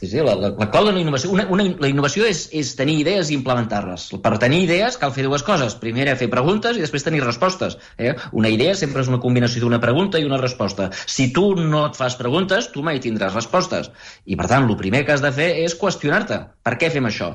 Sí, 0.00 0.06
sí, 0.06 0.16
la, 0.16 0.32
la, 0.34 0.48
la 0.56 0.66
clau 0.72 0.86
de 0.86 0.94
la 0.96 1.00
innovació... 1.02 1.28
Una, 1.34 1.44
una, 1.52 1.66
la 1.76 1.88
innovació 1.90 2.24
és, 2.24 2.46
és 2.56 2.70
tenir 2.78 2.94
idees 3.02 3.28
i 3.28 3.34
implementar-les. 3.36 4.06
Per 4.24 4.30
tenir 4.40 4.62
idees 4.64 4.96
cal 4.96 5.12
fer 5.12 5.26
dues 5.26 5.44
coses. 5.44 5.74
Primera, 5.82 6.14
fer 6.16 6.30
preguntes 6.32 6.78
i 6.78 6.80
després 6.80 7.04
tenir 7.04 7.20
respostes. 7.20 7.76
Eh? 8.00 8.14
Una 8.32 8.48
idea 8.48 8.72
sempre 8.80 9.04
és 9.04 9.10
una 9.12 9.20
combinació 9.20 9.60
d'una 9.66 9.82
pregunta 9.84 10.16
i 10.16 10.24
una 10.24 10.40
resposta. 10.40 10.88
Si 11.04 11.28
tu 11.36 11.50
no 11.58 11.84
et 11.90 12.00
fas 12.00 12.16
preguntes, 12.16 12.70
tu 12.72 12.80
mai 12.86 13.02
tindràs 13.04 13.36
respostes. 13.36 13.92
I, 14.24 14.40
per 14.40 14.48
tant, 14.48 14.64
el 14.64 14.80
primer 14.80 15.04
que 15.04 15.12
has 15.18 15.20
de 15.20 15.34
fer 15.36 15.52
és 15.66 15.76
qüestionar-te. 15.76 16.46
Per 16.64 16.78
què 16.80 16.88
fem 16.96 17.12
això? 17.12 17.34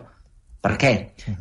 Per 0.65 0.73
què? 0.81 0.91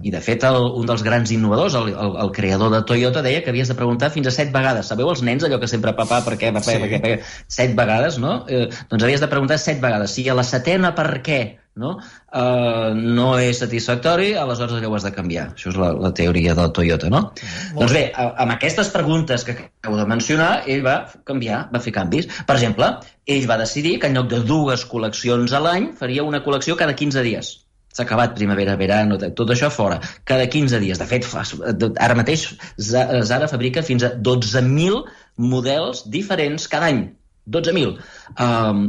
I, 0.05 0.11
de 0.13 0.21
fet, 0.21 0.45
el, 0.45 0.67
un 0.77 0.89
dels 0.89 1.03
grans 1.07 1.31
innovadors, 1.33 1.73
el, 1.79 1.95
el, 1.97 2.17
el 2.27 2.33
creador 2.37 2.69
de 2.75 2.83
Toyota, 2.85 3.23
deia 3.25 3.41
que 3.45 3.55
havies 3.55 3.71
de 3.73 3.77
preguntar 3.79 4.11
fins 4.13 4.29
a 4.29 4.35
set 4.35 4.53
vegades. 4.53 4.91
Sabeu 4.93 5.09
els 5.09 5.25
nens, 5.25 5.47
allò 5.47 5.57
que 5.63 5.71
sempre 5.71 5.95
papà, 5.97 6.21
per 6.27 6.37
què, 6.37 6.53
papà, 6.53 6.75
sí. 6.75 6.83
per 6.83 6.91
què, 6.91 7.01
per 7.01 7.13
què? 7.15 7.35
Set 7.57 7.73
vegades, 7.79 8.21
no? 8.21 8.43
Eh, 8.45 8.67
doncs 8.91 9.07
havies 9.07 9.25
de 9.25 9.31
preguntar 9.33 9.57
set 9.63 9.81
vegades. 9.81 10.13
Si 10.13 10.27
a 10.29 10.37
la 10.37 10.45
setena 10.45 10.93
per 10.99 11.09
què 11.25 11.41
no, 11.81 11.95
eh, 12.37 12.93
no 13.17 13.31
és 13.41 13.65
satisfactori, 13.65 14.35
aleshores 14.39 14.77
allò 14.77 14.93
ho 14.93 14.99
has 15.01 15.09
de 15.09 15.15
canviar. 15.17 15.49
Això 15.57 15.73
és 15.73 15.81
la, 15.81 15.91
la 16.05 16.13
teoria 16.21 16.53
del 16.61 16.77
Toyota, 16.77 17.09
no? 17.09 17.25
Molt 17.33 17.81
doncs 17.81 17.97
bé, 17.97 18.05
amb 18.21 18.59
aquestes 18.59 18.93
preguntes 18.93 19.49
que 19.49 19.57
acabo 19.57 20.03
de 20.03 20.09
mencionar, 20.13 20.53
ell 20.69 20.85
va 20.85 21.01
canviar, 21.25 21.65
va 21.73 21.81
fer 21.81 21.97
canvis. 21.97 22.29
Per 22.45 22.61
exemple, 22.61 22.93
ell 23.25 23.49
va 23.49 23.63
decidir 23.65 23.97
que 24.03 24.13
en 24.13 24.21
lloc 24.21 24.29
de 24.37 24.45
dues 24.45 24.85
col·leccions 24.93 25.57
a 25.57 25.65
l'any 25.65 25.95
faria 25.97 26.29
una 26.29 26.45
col·lecció 26.45 26.77
cada 26.77 26.93
15 26.93 27.25
dies 27.25 27.55
s'ha 27.95 28.03
acabat 28.03 28.35
primavera, 28.35 28.75
verano, 28.81 29.19
tot 29.39 29.53
això 29.55 29.71
fora. 29.71 30.01
Cada 30.29 30.49
15 30.51 30.81
dies. 30.83 30.99
De 30.99 31.07
fet, 31.07 31.29
ara 32.03 32.19
mateix 32.19 32.49
Zara 32.79 33.51
fabrica 33.51 33.85
fins 33.87 34.05
a 34.07 34.15
12.000 34.19 35.05
models 35.55 36.05
diferents 36.11 36.67
cada 36.71 36.91
any. 36.91 37.05
12.000. 37.51 37.99
Um, 38.41 38.87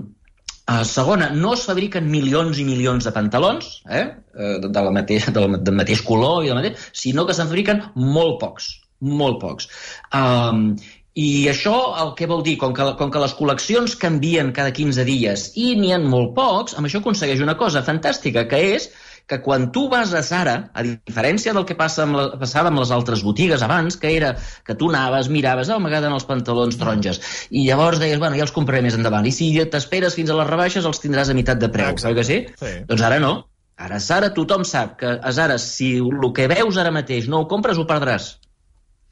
uh, 0.72 0.84
segona, 0.88 1.30
no 1.36 1.54
es 1.54 1.66
fabriquen 1.70 2.10
milions 2.10 2.58
i 2.62 2.66
milions 2.68 3.06
de 3.06 3.14
pantalons, 3.14 3.70
eh? 3.90 4.08
eh 4.34 4.56
de 4.64 4.86
la 4.88 4.96
mateix, 4.96 5.30
del, 5.36 5.60
del 5.62 5.78
mateix 5.78 6.02
color, 6.08 6.42
i 6.44 6.50
del 6.50 6.62
mateix, 6.62 6.90
sinó 7.06 7.28
que 7.28 7.38
se'n 7.38 7.52
fabriquen 7.52 7.84
molt 8.18 8.40
pocs. 8.42 8.74
Molt 9.06 9.42
pocs. 9.42 9.68
Um, 10.16 10.70
i 11.16 11.48
això 11.48 11.74
el 12.04 12.14
que 12.20 12.28
vol 12.28 12.44
dir? 12.44 12.58
Com 12.60 12.74
que, 12.76 12.86
com 13.00 13.12
que 13.12 13.24
les 13.24 13.34
col·leccions 13.38 13.96
canvien 14.00 14.52
cada 14.56 14.74
15 14.76 15.06
dies 15.08 15.46
i 15.56 15.72
n'hi 15.80 15.94
ha 15.96 16.00
molt 16.04 16.34
pocs, 16.36 16.76
amb 16.76 16.90
això 16.90 17.00
aconsegueix 17.00 17.44
una 17.44 17.56
cosa 17.60 17.86
fantàstica, 17.88 18.44
que 18.52 18.60
és 18.76 18.90
que 19.26 19.40
quan 19.42 19.72
tu 19.72 19.88
vas 19.90 20.12
a 20.14 20.22
Zara, 20.22 20.56
a 20.76 20.84
diferència 20.86 21.54
del 21.56 21.66
que 21.66 21.78
passa 21.80 22.04
amb 22.04 22.20
la, 22.20 22.26
passava 22.38 22.70
amb 22.70 22.84
les 22.84 22.92
altres 22.94 23.24
botigues 23.26 23.64
abans, 23.66 23.98
que 23.98 24.12
era 24.14 24.36
que 24.68 24.76
tu 24.78 24.92
anaves, 24.92 25.32
miraves, 25.34 25.72
oh, 25.74 25.80
m'agraden 25.82 26.14
els 26.14 26.28
pantalons 26.30 26.78
taronges, 26.78 27.22
i 27.50 27.66
llavors 27.66 28.04
deies, 28.04 28.20
bueno, 28.22 28.38
ja 28.38 28.46
els 28.46 28.54
compraré 28.54 28.84
més 28.86 29.00
endavant, 29.00 29.26
i 29.26 29.34
si 29.34 29.50
t'esperes 29.72 30.20
fins 30.20 30.30
a 30.30 30.38
les 30.38 30.52
rebaixes 30.52 30.86
els 30.86 31.02
tindràs 31.02 31.32
a 31.32 31.38
meitat 31.38 31.64
de 31.64 31.72
preu, 31.74 31.96
Exacte. 31.96 32.16
que 32.20 32.28
sí? 32.28 32.42
sí? 32.60 32.78
Doncs 32.92 33.08
ara 33.08 33.24
no. 33.24 33.38
Ara 33.82 33.98
Zara 34.00 34.30
tothom 34.36 34.64
sap 34.64 35.00
que 35.02 35.18
a 35.18 35.32
Zara, 35.36 35.58
si 35.60 35.96
el 36.00 36.30
que 36.36 36.46
veus 36.52 36.78
ara 36.78 36.94
mateix 36.96 37.26
no 37.32 37.42
ho 37.42 37.48
compres, 37.52 37.80
ho 37.82 37.88
perdràs. 37.90 38.36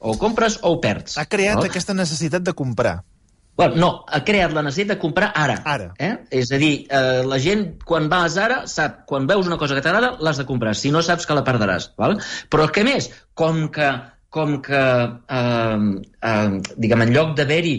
O 0.03 0.13
ho 0.13 0.19
compres 0.19 0.59
o 0.61 0.75
ho 0.75 0.79
perds. 0.83 1.17
Ha 1.17 1.25
creat 1.31 1.61
no? 1.61 1.65
aquesta 1.71 1.95
necessitat 1.95 2.43
de 2.43 2.53
comprar. 2.59 2.99
Bueno, 3.55 3.75
no, 3.77 3.89
ha 4.09 4.23
creat 4.25 4.53
la 4.55 4.63
necessitat 4.65 4.95
de 4.95 5.01
comprar 5.01 5.29
ara. 5.37 5.59
Ara. 5.69 5.91
Eh? 6.01 6.13
És 6.41 6.49
a 6.51 6.57
dir, 6.61 6.87
eh, 6.89 7.21
la 7.29 7.37
gent, 7.39 7.67
quan 7.85 8.09
va 8.11 8.23
a 8.25 8.31
Zara, 8.33 8.63
sap, 8.67 9.03
quan 9.09 9.27
veus 9.29 9.47
una 9.47 9.59
cosa 9.61 9.77
que 9.77 9.83
t'agrada, 9.85 10.15
l'has 10.25 10.41
de 10.41 10.47
comprar. 10.49 10.73
Si 10.75 10.91
no 10.91 11.03
saps 11.05 11.29
que 11.29 11.37
la 11.37 11.45
perdràs. 11.45 11.91
Val? 12.01 12.17
Però 12.49 12.65
què 12.73 12.83
més? 12.87 13.11
Com 13.37 13.67
que 13.75 13.91
com 14.33 14.55
que, 14.65 14.81
eh, 15.29 16.01
eh, 16.25 16.61
diguem, 16.81 17.01
en 17.05 17.11
lloc 17.13 17.35
d'haver-hi 17.37 17.73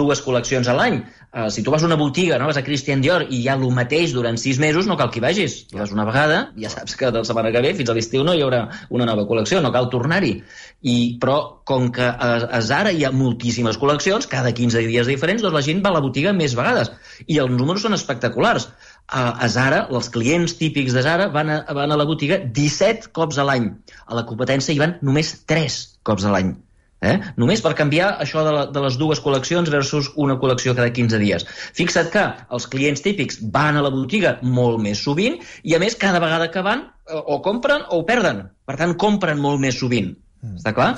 dues 0.00 0.22
col·leccions 0.24 0.70
a 0.72 0.76
l'any, 0.78 0.96
eh, 1.02 1.50
si 1.52 1.62
tu 1.62 1.74
vas 1.74 1.82
a 1.82 1.86
una 1.90 1.98
botiga, 2.00 2.38
no, 2.40 2.46
vas 2.48 2.56
a 2.56 2.62
Christian 2.64 3.02
Dior 3.04 3.26
i 3.28 3.42
hi 3.42 3.48
ha 3.48 3.56
el 3.58 3.66
mateix 3.76 4.14
durant 4.16 4.40
sis 4.40 4.56
mesos, 4.58 4.88
no 4.88 4.96
cal 4.96 5.10
que 5.12 5.20
hi 5.20 5.24
vagis. 5.26 5.58
Hi 5.68 5.82
vas 5.82 5.92
una 5.92 6.06
vegada, 6.08 6.38
ja 6.56 6.72
saps 6.72 6.96
que 6.96 7.12
de 7.12 7.20
la 7.20 7.28
setmana 7.28 7.52
que 7.52 7.60
ve, 7.60 7.74
fins 7.76 7.92
a 7.92 7.98
l'estiu, 7.98 8.24
no 8.24 8.32
hi 8.32 8.40
haurà 8.40 8.62
una 8.88 9.04
nova 9.10 9.26
col·lecció, 9.28 9.60
no 9.60 9.72
cal 9.74 9.90
tornar-hi. 9.92 10.32
I, 10.80 10.96
però, 11.20 11.36
com 11.68 11.90
que 11.92 12.08
a, 12.08 12.30
a 12.56 12.62
Zara 12.64 12.94
hi 12.96 13.04
ha 13.04 13.12
moltíssimes 13.12 13.76
col·leccions, 13.76 14.30
cada 14.32 14.54
15 14.56 14.86
dies 14.88 15.12
diferents, 15.12 15.44
doncs 15.44 15.60
la 15.60 15.66
gent 15.68 15.84
va 15.84 15.92
a 15.92 15.98
la 15.98 16.04
botiga 16.08 16.32
més 16.32 16.56
vegades. 16.56 16.88
I 17.26 17.42
els 17.44 17.52
números 17.52 17.84
són 17.84 17.98
espectaculars 17.98 18.70
a, 19.08 19.24
a 19.44 19.48
Zara, 19.48 19.82
els 19.90 20.08
clients 20.12 20.54
típics 20.60 20.94
de 20.96 21.02
Zara 21.04 21.28
van 21.34 21.50
a, 21.50 21.58
van 21.76 21.92
a 21.92 21.98
la 21.98 22.06
botiga 22.08 22.38
17 22.44 23.12
cops 23.16 23.40
a 23.40 23.46
l'any. 23.48 23.68
A 24.06 24.18
la 24.18 24.24
competència 24.28 24.74
hi 24.74 24.80
van 24.82 24.96
només 25.02 25.34
3 25.48 25.78
cops 26.08 26.28
a 26.28 26.34
l'any. 26.34 26.54
Eh? 26.98 27.14
Només 27.38 27.60
per 27.62 27.76
canviar 27.78 28.08
això 28.24 28.42
de, 28.42 28.52
la, 28.54 28.62
de 28.74 28.80
les 28.82 28.96
dues 28.98 29.20
col·leccions 29.22 29.70
versus 29.70 30.10
una 30.18 30.34
col·lecció 30.42 30.74
cada 30.74 30.90
15 30.94 31.20
dies. 31.22 31.46
Fixa't 31.78 32.10
que 32.14 32.24
els 32.56 32.66
clients 32.70 33.04
típics 33.04 33.38
van 33.54 33.78
a 33.78 33.84
la 33.86 33.92
botiga 33.94 34.36
molt 34.42 34.82
més 34.82 35.04
sovint 35.06 35.38
i, 35.62 35.76
a 35.76 35.82
més, 35.82 35.96
cada 35.98 36.22
vegada 36.22 36.50
que 36.50 36.64
van 36.66 36.88
o 37.08 37.38
compren 37.44 37.86
o 37.88 38.00
ho 38.00 38.08
perden. 38.08 38.48
Per 38.66 38.76
tant, 38.80 38.96
compren 39.00 39.38
molt 39.40 39.62
més 39.62 39.78
sovint. 39.78 40.10
Mm. 40.38 40.58
Està 40.60 40.72
clar? 40.74 40.90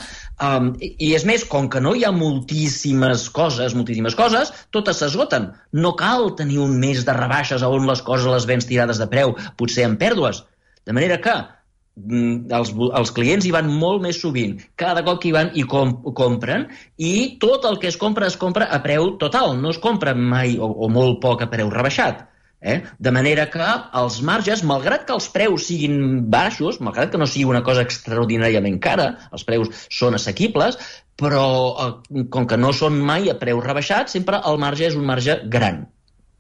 Um, 0.45 0.73
i, 0.85 0.91
I 1.07 1.13
és 1.17 1.25
més, 1.29 1.47
com 1.49 1.69
que 1.73 1.81
no 1.81 1.95
hi 1.97 2.05
ha 2.05 2.13
moltíssimes 2.13 3.29
coses, 3.37 3.77
moltíssimes 3.77 4.17
coses, 4.19 4.53
totes 4.75 5.01
s'esgoten. 5.01 5.49
No 5.73 5.95
cal 6.01 6.35
tenir 6.37 6.61
un 6.65 6.77
mes 6.83 7.07
de 7.07 7.15
rebaixes 7.17 7.65
on 7.65 7.89
les 7.89 8.05
coses 8.05 8.29
les 8.29 8.49
vens 8.51 8.69
tirades 8.69 9.01
de 9.01 9.09
preu, 9.11 9.35
potser 9.57 9.89
en 9.89 9.97
pèrdues. 10.01 10.43
De 10.85 10.97
manera 10.97 11.17
que 11.25 11.37
mm, 11.41 12.51
els, 12.59 12.75
els 13.01 13.15
clients 13.17 13.49
hi 13.49 13.55
van 13.57 13.71
molt 13.81 14.05
més 14.05 14.21
sovint. 14.21 14.59
Cada 14.81 15.05
cop 15.07 15.23
que 15.23 15.31
hi 15.31 15.37
van 15.37 15.53
i 15.57 15.65
com, 15.69 15.97
compren 16.17 16.69
i 16.99 17.15
tot 17.41 17.65
el 17.69 17.81
que 17.81 17.89
es 17.89 18.01
compra 18.01 18.29
es 18.29 18.37
compra 18.41 18.69
a 18.69 18.83
preu 18.85 19.15
total. 19.23 19.57
No 19.61 19.73
es 19.73 19.81
compra 19.81 20.17
mai 20.17 20.59
o, 20.59 20.69
o 20.69 20.93
molt 20.93 21.21
poc 21.25 21.47
a 21.47 21.51
preu 21.53 21.73
rebaixat. 21.73 22.27
Eh? 22.61 22.83
De 23.01 23.11
manera 23.11 23.47
que 23.49 23.67
els 23.97 24.19
marges, 24.27 24.63
malgrat 24.69 25.07
que 25.09 25.15
els 25.17 25.31
preus 25.33 25.65
siguin 25.71 26.27
baixos, 26.33 26.81
malgrat 26.85 27.13
que 27.13 27.21
no 27.21 27.29
sigui 27.29 27.49
una 27.49 27.63
cosa 27.65 27.87
extraordinàriament 27.87 28.77
cara, 28.85 29.15
els 29.33 29.47
preus 29.49 29.87
són 29.89 30.19
assequibles, 30.19 30.77
però 31.21 31.47
eh, 31.87 32.27
com 32.33 32.49
que 32.51 32.61
no 32.61 32.75
són 32.77 33.01
mai 33.01 33.33
a 33.33 33.39
preu 33.41 33.63
rebaixat, 33.65 34.13
sempre 34.13 34.43
el 34.51 34.61
marge 34.61 34.91
és 34.91 34.99
un 34.99 35.09
marge 35.09 35.41
gran. 35.49 35.87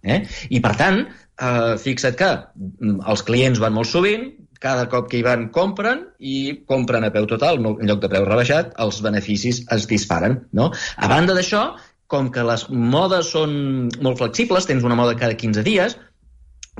Eh? 0.04 0.22
I 0.52 0.60
per 0.64 0.74
tant, 0.76 1.02
eh, 1.40 1.74
fixa't 1.80 2.20
que 2.20 2.30
mm, 2.36 3.00
els 3.08 3.24
clients 3.24 3.60
van 3.62 3.76
molt 3.76 3.88
sovint, 3.88 4.28
cada 4.60 4.90
cop 4.92 5.08
que 5.08 5.16
hi 5.16 5.24
van 5.24 5.46
compren 5.54 6.02
i 6.20 6.34
compren 6.68 7.06
a 7.06 7.12
peu 7.14 7.24
total, 7.28 7.62
no, 7.64 7.78
en 7.80 7.88
lloc 7.88 8.02
de 8.02 8.10
preu 8.12 8.26
rebaixat, 8.28 8.74
els 8.84 9.00
beneficis 9.00 9.62
es 9.72 9.88
disparen. 9.88 10.42
No? 10.52 10.68
A 11.00 11.08
banda 11.08 11.32
d'això, 11.36 11.70
com 12.10 12.28
que 12.34 12.44
les 12.44 12.66
modes 12.68 13.30
són 13.32 13.52
molt 14.04 14.20
flexibles, 14.20 14.66
tens 14.68 14.84
una 14.84 14.98
moda 14.98 15.16
cada 15.16 15.38
15 15.38 15.64
dies, 15.64 15.96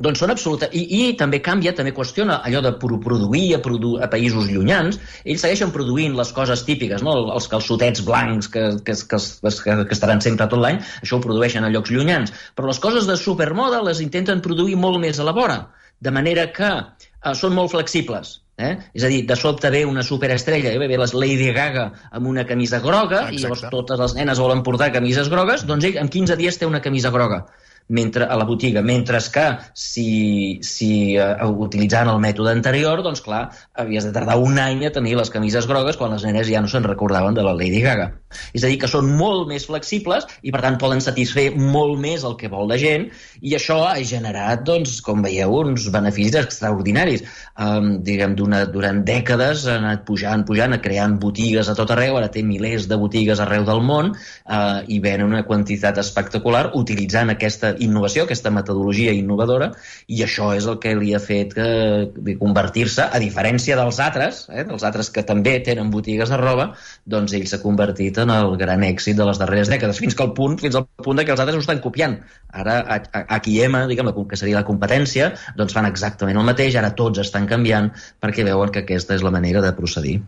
doncs 0.05 0.23
són 0.23 0.33
absoluta... 0.33 0.69
I, 0.73 0.83
I 0.97 1.01
també 1.21 1.41
canvia, 1.45 1.73
també 1.77 1.93
qüestiona 1.97 2.41
allò 2.47 2.63
de 2.65 2.73
produir 2.81 3.45
a, 3.57 3.61
produ 3.65 3.97
a 4.03 4.09
països 4.13 4.49
llunyans. 4.51 4.99
Ells 5.25 5.45
segueixen 5.45 5.73
produint 5.75 6.17
les 6.19 6.33
coses 6.37 6.65
típiques, 6.67 7.05
no? 7.07 7.17
els 7.35 7.49
calçotets 7.53 8.05
blancs 8.07 8.51
que, 8.53 8.67
que, 8.87 8.97
que, 9.13 9.21
que, 9.21 9.77
que 9.85 9.97
estaran 9.97 10.23
sempre 10.25 10.49
tot 10.51 10.63
l'any, 10.63 10.81
això 11.05 11.19
ho 11.19 11.25
produeixen 11.25 11.67
a 11.67 11.73
llocs 11.73 11.93
llunyans. 11.95 12.35
Però 12.57 12.71
les 12.71 12.83
coses 12.83 13.09
de 13.11 13.19
supermoda 13.21 13.83
les 13.87 14.03
intenten 14.05 14.43
produir 14.45 14.79
molt 14.81 15.01
més 15.03 15.21
a 15.21 15.29
la 15.29 15.37
vora, 15.37 15.63
de 16.01 16.13
manera 16.15 16.49
que 16.57 16.71
eh, 16.71 17.35
són 17.37 17.57
molt 17.57 17.75
flexibles. 17.77 18.39
Eh? 18.61 18.75
És 18.93 19.07
a 19.07 19.09
dir, 19.09 19.23
de 19.25 19.37
sobte 19.41 19.71
ve 19.73 19.87
una 19.89 20.03
superestrella, 20.05 20.75
eh? 20.75 20.81
ve 20.81 20.99
les 21.01 21.15
Lady 21.17 21.49
Gaga 21.57 21.87
amb 22.11 22.29
una 22.29 22.45
camisa 22.45 22.83
groga, 22.85 23.23
Exacte. 23.31 23.39
i 23.39 23.45
llavors 23.45 23.65
totes 23.73 24.03
les 24.03 24.17
nenes 24.19 24.43
volen 24.43 24.61
portar 24.67 24.91
camises 24.93 25.33
grogues, 25.33 25.65
doncs 25.69 25.89
ell 25.89 25.97
en 26.03 26.13
15 26.13 26.37
dies 26.37 26.61
té 26.61 26.69
una 26.69 26.83
camisa 26.85 27.13
groga 27.15 27.47
mentre, 27.91 28.25
a 28.25 28.37
la 28.39 28.47
botiga, 28.47 28.83
mentre 28.87 29.19
que 29.35 29.47
si, 29.75 30.61
si 30.65 31.19
uh, 31.19 31.49
utilitzant 31.67 32.09
el 32.09 32.21
mètode 32.23 32.53
anterior, 32.55 33.03
doncs 33.03 33.23
clar, 33.25 33.43
havies 33.75 34.07
de 34.07 34.13
tardar 34.15 34.39
un 34.39 34.59
any 34.63 34.87
a 34.87 34.93
tenir 34.95 35.17
les 35.19 35.33
camises 35.35 35.67
grogues 35.69 35.99
quan 35.99 36.15
les 36.15 36.25
nenes 36.25 36.49
ja 36.49 36.63
no 36.63 36.71
se'n 36.71 36.87
recordaven 36.87 37.37
de 37.37 37.45
la 37.45 37.55
Lady 37.59 37.83
Gaga. 37.83 38.13
És 38.55 38.63
a 38.63 38.71
dir, 38.71 38.79
que 38.81 38.91
són 38.91 39.11
molt 39.19 39.49
més 39.51 39.67
flexibles 39.67 40.29
i 40.47 40.55
per 40.55 40.63
tant 40.63 40.79
poden 40.81 41.03
satisfer 41.03 41.49
molt 41.59 41.99
més 42.01 42.25
el 42.27 42.39
que 42.41 42.51
vol 42.53 42.71
la 42.71 42.79
gent 42.81 43.09
i 43.43 43.57
això 43.59 43.81
ha 43.89 43.97
generat, 44.07 44.63
doncs, 44.67 45.01
com 45.05 45.25
veieu, 45.27 45.59
uns 45.65 45.89
beneficis 45.93 46.39
extraordinaris. 46.45 47.27
Um, 47.61 47.99
diguem, 48.01 48.33
durant 48.41 49.03
dècades 49.05 49.67
ha 49.69 49.75
anat 49.77 50.07
pujant, 50.09 50.47
pujant, 50.49 50.73
creant 50.81 51.19
botigues 51.21 51.69
a 51.69 51.75
tot 51.77 51.91
arreu, 51.93 52.15
ara 52.17 52.31
té 52.33 52.41
milers 52.41 52.87
de 52.89 52.97
botigues 52.97 53.43
arreu 53.45 53.67
del 53.69 53.83
món 53.85 54.15
uh, 54.15 54.79
i 54.89 54.97
ven 55.05 55.21
una 55.27 55.43
quantitat 55.45 55.99
espectacular 56.01 56.71
utilitzant 56.79 57.29
aquesta 57.35 57.75
innovació, 57.85 58.25
aquesta 58.25 58.49
metodologia 58.55 59.13
innovadora, 59.13 59.75
i 60.09 60.23
això 60.25 60.55
és 60.57 60.69
el 60.73 60.79
que 60.81 60.95
li 60.97 61.13
ha 61.13 61.21
fet 61.21 61.53
que, 61.59 61.67
convertir-se, 62.41 63.05
a 63.05 63.21
diferència 63.21 63.77
dels 63.77 64.01
altres, 64.01 64.47
eh, 64.49 64.65
dels 64.65 64.87
altres 64.89 65.13
que 65.13 65.27
també 65.29 65.59
tenen 65.67 65.93
botigues 65.93 66.33
de 66.33 66.41
roba, 66.41 66.71
doncs 67.05 67.37
ell 67.37 67.45
s'ha 67.45 67.61
convertit 67.61 68.23
en 68.25 68.33
el 68.39 68.57
gran 68.57 68.89
èxit 68.89 69.21
de 69.21 69.29
les 69.29 69.43
darreres 69.43 69.69
dècades, 69.69 70.01
fins 70.01 70.17
que 70.17 70.25
al 70.25 70.33
punt, 70.33 70.57
fins 70.65 70.81
al 70.81 70.89
punt 71.05 71.21
de 71.21 71.29
que 71.29 71.37
els 71.37 71.45
altres 71.45 71.61
ho 71.61 71.67
estan 71.67 71.85
copiant. 71.85 72.17
Ara, 72.57 72.81
aquí 73.37 73.61
EMA, 73.61 73.85
diguem, 73.93 74.09
que 74.25 74.41
seria 74.41 74.63
la 74.63 74.67
competència, 74.67 75.35
doncs 75.61 75.77
fan 75.77 75.93
exactament 75.93 76.41
el 76.41 76.49
mateix, 76.49 76.81
ara 76.81 76.95
tots 76.97 77.21
estan 77.21 77.50
canviant 77.51 77.91
perquè 78.23 78.47
veuen 78.47 78.73
que 78.73 78.85
aquesta 78.85 79.17
és 79.17 79.25
la 79.27 79.33
manera 79.35 79.63
de 79.65 79.73
procedir. 79.77 80.21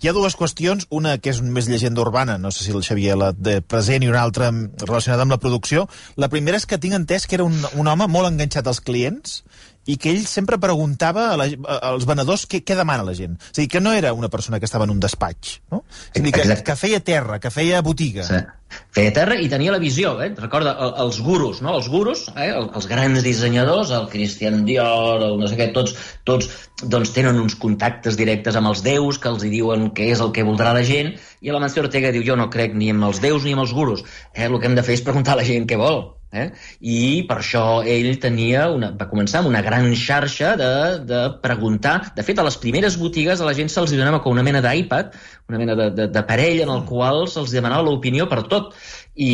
Hi 0.00 0.08
ha 0.08 0.16
dues 0.16 0.36
qüestions, 0.38 0.88
una 0.90 1.16
que 1.20 1.34
és 1.34 1.42
més 1.44 1.68
llegenda 1.70 2.02
urbana, 2.02 2.38
no 2.40 2.50
sé 2.50 2.64
si 2.64 2.74
el 2.74 2.84
Xavier 2.86 3.18
la 3.20 3.32
de 3.36 3.60
present, 3.60 4.02
i 4.02 4.10
una 4.10 4.22
altra 4.24 4.50
relacionada 4.50 5.26
amb 5.26 5.36
la 5.36 5.40
producció. 5.42 5.86
La 6.16 6.30
primera 6.32 6.58
és 6.58 6.66
que 6.66 6.80
tinc 6.80 6.96
entès 6.96 7.28
que 7.28 7.36
era 7.38 7.46
un, 7.46 7.56
un 7.76 7.90
home 7.90 8.08
molt 8.08 8.32
enganxat 8.32 8.66
als 8.70 8.80
clients 8.80 9.42
i 9.88 9.96
que 9.96 10.12
ell 10.12 10.26
sempre 10.28 10.58
preguntava 10.60 11.30
a 11.32 11.36
la, 11.40 11.48
als 11.90 12.06
venedors 12.08 12.46
què, 12.50 12.60
què 12.66 12.76
demana 12.78 13.06
la 13.06 13.14
gent. 13.16 13.38
És 13.50 13.56
a 13.56 13.62
dir, 13.62 13.68
que 13.72 13.80
no 13.80 13.94
era 13.96 14.12
una 14.16 14.28
persona 14.32 14.60
que 14.60 14.68
estava 14.68 14.86
en 14.86 14.94
un 14.94 15.00
despatx, 15.00 15.60
no? 15.72 15.84
És 16.12 16.20
a 16.20 16.24
dir, 16.24 16.32
que, 16.36 16.62
que 16.66 16.76
feia 16.76 17.00
terra, 17.04 17.40
que 17.40 17.52
feia 17.54 17.80
botiga. 17.86 18.26
Sí. 18.28 18.40
Feia 18.94 19.10
terra 19.10 19.34
i 19.40 19.48
tenia 19.50 19.72
la 19.74 19.80
visió, 19.82 20.12
eh? 20.22 20.28
Recorda, 20.38 20.76
els 21.02 21.18
gurus, 21.26 21.58
no? 21.64 21.72
Els 21.78 21.88
gurus, 21.90 22.28
eh? 22.36 22.52
els 22.54 22.86
grans 22.90 23.24
dissenyadors, 23.26 23.90
el 23.96 24.06
Christian 24.12 24.62
Dior, 24.68 25.24
el 25.26 25.40
no 25.40 25.48
sé 25.50 25.58
què, 25.58 25.70
tots, 25.74 25.96
tots 26.28 26.52
doncs, 26.84 27.10
tenen 27.16 27.40
uns 27.42 27.56
contactes 27.58 28.16
directes 28.20 28.56
amb 28.56 28.70
els 28.70 28.84
déus 28.86 29.18
que 29.18 29.32
els 29.32 29.42
hi 29.42 29.50
diuen 29.56 29.90
què 29.96 30.12
és 30.14 30.22
el 30.22 30.30
que 30.36 30.46
voldrà 30.46 30.76
la 30.76 30.86
gent 30.86 31.12
i 31.42 31.50
la 31.50 31.60
Mancio 31.62 31.82
Ortega 31.82 32.14
diu 32.14 32.22
jo 32.24 32.38
no 32.38 32.46
crec 32.52 32.78
ni 32.78 32.92
en 32.94 33.02
els 33.04 33.20
déus 33.24 33.44
ni 33.44 33.56
en 33.56 33.64
els 33.66 33.74
gurus. 33.74 34.06
Eh? 34.32 34.46
El 34.46 34.60
que 34.60 34.70
hem 34.70 34.78
de 34.78 34.86
fer 34.86 35.00
és 35.00 35.04
preguntar 35.04 35.34
a 35.34 35.42
la 35.42 35.50
gent 35.50 35.66
què 35.66 35.80
vol 35.80 36.04
Eh? 36.30 36.46
I 36.86 36.98
per 37.26 37.40
això 37.40 37.62
ell 37.82 38.12
tenia 38.22 38.68
una, 38.70 38.92
va 38.94 39.08
començar 39.10 39.40
amb 39.40 39.50
una 39.50 39.62
gran 39.66 39.88
xarxa 39.98 40.52
de, 40.60 40.70
de 41.08 41.22
preguntar. 41.42 41.96
De 42.14 42.22
fet, 42.26 42.38
a 42.38 42.46
les 42.46 42.58
primeres 42.62 42.98
botigues 43.00 43.42
a 43.42 43.48
la 43.48 43.54
gent 43.58 43.72
se'ls 43.72 43.94
donava 43.96 44.22
com 44.22 44.36
una 44.36 44.46
mena 44.46 44.62
d'iPad, 44.62 45.16
una 45.50 45.58
mena 45.58 45.90
d'aparell 46.06 46.62
en 46.62 46.70
el 46.76 46.84
qual 46.86 47.26
se'ls 47.32 47.54
demanava 47.56 47.88
l'opinió 47.88 48.28
per 48.30 48.44
tot. 48.52 48.76
I, 49.14 49.32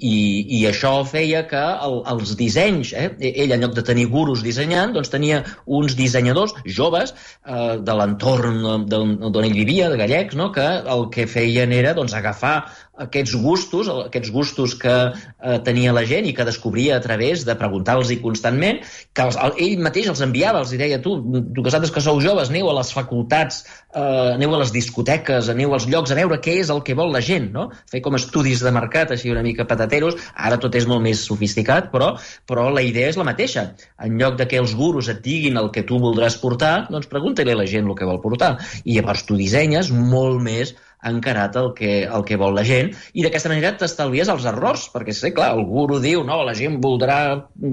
i, 0.00 0.14
i 0.58 0.62
això 0.66 1.04
feia 1.06 1.44
que 1.50 1.60
el, 1.60 1.98
els 2.10 2.32
dissenys, 2.38 2.94
eh? 2.96 3.10
ell 3.28 3.52
en 3.54 3.62
lloc 3.62 3.74
de 3.76 3.84
tenir 3.84 4.06
gurus 4.10 4.40
dissenyant, 4.42 4.94
doncs 4.96 5.12
tenia 5.12 5.42
uns 5.66 5.94
dissenyadors 5.98 6.56
joves 6.64 7.12
eh, 7.12 7.76
de 7.76 7.96
l'entorn 8.00 8.88
d'on 8.88 9.44
ell 9.44 9.56
vivia, 9.60 9.90
de 9.92 10.00
gallecs, 10.00 10.34
no? 10.38 10.48
que 10.54 10.66
el 10.96 11.08
que 11.14 11.28
feien 11.30 11.76
era 11.76 11.94
doncs, 11.98 12.16
agafar 12.16 12.56
aquests 12.98 13.34
gustos, 13.38 13.88
aquests 13.88 14.30
gustos 14.34 14.74
que 14.78 14.94
eh, 15.12 15.58
tenia 15.64 15.94
la 15.94 16.04
gent 16.08 16.26
i 16.26 16.34
que 16.34 16.46
descobria 16.46 16.96
a 16.96 17.02
través 17.04 17.44
de 17.46 17.54
preguntar-los 17.58 18.10
constantment, 18.22 18.80
que 19.14 19.26
els, 19.28 19.38
ell 19.62 19.78
mateix 19.84 20.08
els 20.10 20.22
enviava, 20.24 20.62
els 20.64 20.74
deia, 20.74 21.00
tu, 21.02 21.18
tu 21.54 21.62
que 21.62 21.78
que 21.78 22.02
sou 22.04 22.20
joves, 22.20 22.50
aneu 22.50 22.70
a 22.70 22.74
les 22.80 22.90
facultats, 22.92 23.62
eh, 23.94 24.34
aneu 24.34 24.54
a 24.54 24.62
les 24.64 24.72
discoteques, 24.74 25.48
aneu 25.48 25.74
als 25.74 25.86
llocs 25.86 26.10
a 26.10 26.18
veure 26.18 26.40
què 26.42 26.58
és 26.62 26.70
el 26.74 26.82
que 26.82 26.96
vol 26.98 27.12
la 27.14 27.22
gent, 27.22 27.50
no? 27.54 27.68
Fer 27.90 28.02
com 28.02 28.18
estudis 28.18 28.64
de 28.64 28.74
mercat, 28.74 29.14
així 29.18 29.34
una 29.34 29.44
mica 29.44 29.66
patateros, 29.68 30.16
ara 30.34 30.60
tot 30.62 30.74
és 30.78 30.88
molt 30.88 31.04
més 31.04 31.26
sofisticat, 31.28 31.90
però, 31.92 32.14
però 32.48 32.68
la 32.72 32.84
idea 32.86 33.10
és 33.12 33.20
la 33.20 33.26
mateixa. 33.28 33.68
En 34.00 34.18
lloc 34.20 34.38
de 34.40 34.48
que 34.48 34.62
els 34.62 34.74
gurus 34.78 35.10
et 35.12 35.22
diguin 35.24 35.58
el 35.60 35.72
que 35.74 35.84
tu 35.86 36.00
voldràs 36.02 36.38
portar, 36.40 36.86
doncs 36.88 37.10
pregunta-li 37.10 37.52
a 37.52 37.58
la 37.58 37.68
gent 37.68 37.88
el 37.90 37.98
que 37.98 38.08
vol 38.08 38.22
portar. 38.24 38.56
I 38.84 38.98
llavors 38.98 39.26
tu 39.28 39.36
dissenyes 39.38 39.92
molt 39.92 40.40
més 40.42 40.76
encarat 41.06 41.56
el 41.56 41.72
que, 41.76 41.92
el 42.04 42.24
que 42.26 42.38
vol 42.40 42.56
la 42.58 42.64
gent 42.66 42.90
i 43.14 43.22
d'aquesta 43.22 43.50
manera 43.52 43.74
t'estalvies 43.78 44.30
els 44.32 44.46
errors 44.50 44.88
perquè 44.92 45.14
sé, 45.14 45.30
clar, 45.34 45.52
el 45.54 45.64
guru 45.68 46.00
diu 46.02 46.24
no, 46.26 46.40
la 46.46 46.54
gent 46.58 46.78
voldrà 46.82 47.18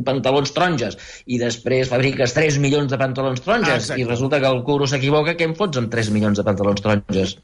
pantalons 0.06 0.54
taronges 0.54 0.98
i 1.26 1.40
després 1.42 1.90
fabriques 1.90 2.36
3 2.36 2.60
milions 2.62 2.92
de 2.92 3.00
pantalons 3.02 3.42
taronges 3.42 3.90
ah, 3.92 3.98
i 3.98 4.06
resulta 4.06 4.40
que 4.44 4.52
el 4.52 4.62
guru 4.68 4.88
s'equivoca 4.90 5.36
què 5.38 5.50
em 5.50 5.56
fots 5.58 5.82
amb 5.82 5.90
3 5.94 6.12
milions 6.14 6.38
de 6.38 6.46
pantalons 6.46 6.84
taronges? 6.86 7.36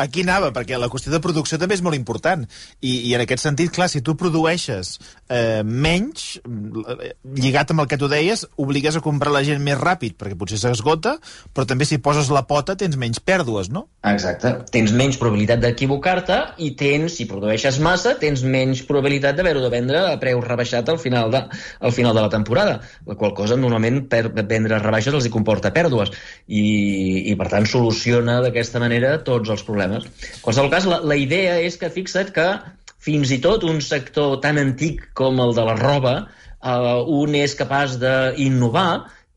Aquí 0.00 0.26
anava, 0.26 0.52
perquè 0.56 0.78
la 0.80 0.90
qüestió 0.92 1.12
de 1.12 1.22
producció 1.24 1.58
també 1.60 1.78
és 1.78 1.84
molt 1.84 1.96
important 1.96 2.44
i, 2.80 2.92
i 3.08 3.14
en 3.16 3.24
aquest 3.24 3.46
sentit, 3.46 3.72
clar, 3.72 3.88
si 3.92 4.04
tu 4.04 4.16
produeixes 4.20 4.96
eh, 5.28 5.62
menys 5.64 6.36
lligat 6.44 7.72
amb 7.72 7.84
el 7.84 7.90
que 7.90 7.98
tu 8.00 8.10
deies, 8.12 8.44
obligues 8.60 8.98
a 8.98 9.04
comprar 9.04 9.32
la 9.32 9.44
gent 9.46 9.62
més 9.64 9.78
ràpid 9.80 10.18
perquè 10.20 10.36
potser 10.38 10.60
s'esgota, 10.60 11.16
però 11.54 11.66
també 11.68 11.88
si 11.88 12.00
poses 12.02 12.30
la 12.32 12.44
pota 12.48 12.76
tens 12.78 12.98
menys 13.00 13.22
pèrdues, 13.24 13.70
no? 13.72 13.86
Exacte, 14.10 14.52
tens 14.74 14.92
menys 14.96 15.18
probabilitat 15.30 15.60
d'equivocar-te 15.62 16.36
i 16.66 16.72
tens, 16.78 17.14
si 17.16 17.26
produeixes 17.30 17.78
massa, 17.82 18.16
tens 18.18 18.42
menys 18.42 18.82
probabilitat 18.88 19.36
d'haver-ho 19.38 19.62
de 19.62 19.70
vendre 19.70 20.00
a 20.08 20.16
preu 20.22 20.40
rebaixat 20.42 20.88
al 20.90 20.98
final 20.98 21.30
de, 21.30 21.44
al 21.80 21.94
final 21.94 22.16
de 22.16 22.24
la 22.24 22.32
temporada, 22.32 22.80
la 23.06 23.16
qual 23.20 23.34
cosa 23.38 23.56
normalment 23.56 24.02
per 24.10 24.24
vendre 24.34 24.80
rebaixes 24.82 25.14
els 25.14 25.28
hi 25.28 25.32
comporta 25.32 25.70
pèrdues 25.76 26.10
i, 26.48 27.30
i 27.30 27.36
per 27.38 27.46
tant 27.52 27.68
soluciona 27.70 28.40
d'aquesta 28.42 28.82
manera 28.82 29.20
tots 29.22 29.54
els 29.54 29.62
problemes. 29.66 30.10
En 30.10 30.42
qualsevol 30.42 30.72
cas, 30.74 30.90
la, 30.90 31.00
la 31.06 31.18
idea 31.18 31.60
és 31.62 31.78
que 31.78 31.92
fixa't 31.94 32.34
que 32.34 32.50
fins 33.00 33.30
i 33.30 33.38
tot 33.40 33.64
un 33.64 33.80
sector 33.84 34.40
tan 34.42 34.58
antic 34.60 35.06
com 35.16 35.38
el 35.40 35.54
de 35.54 35.64
la 35.70 35.78
roba, 35.78 36.14
eh, 36.58 37.00
un 37.22 37.38
és 37.38 37.54
capaç 37.58 38.00
d'innovar 38.02 38.90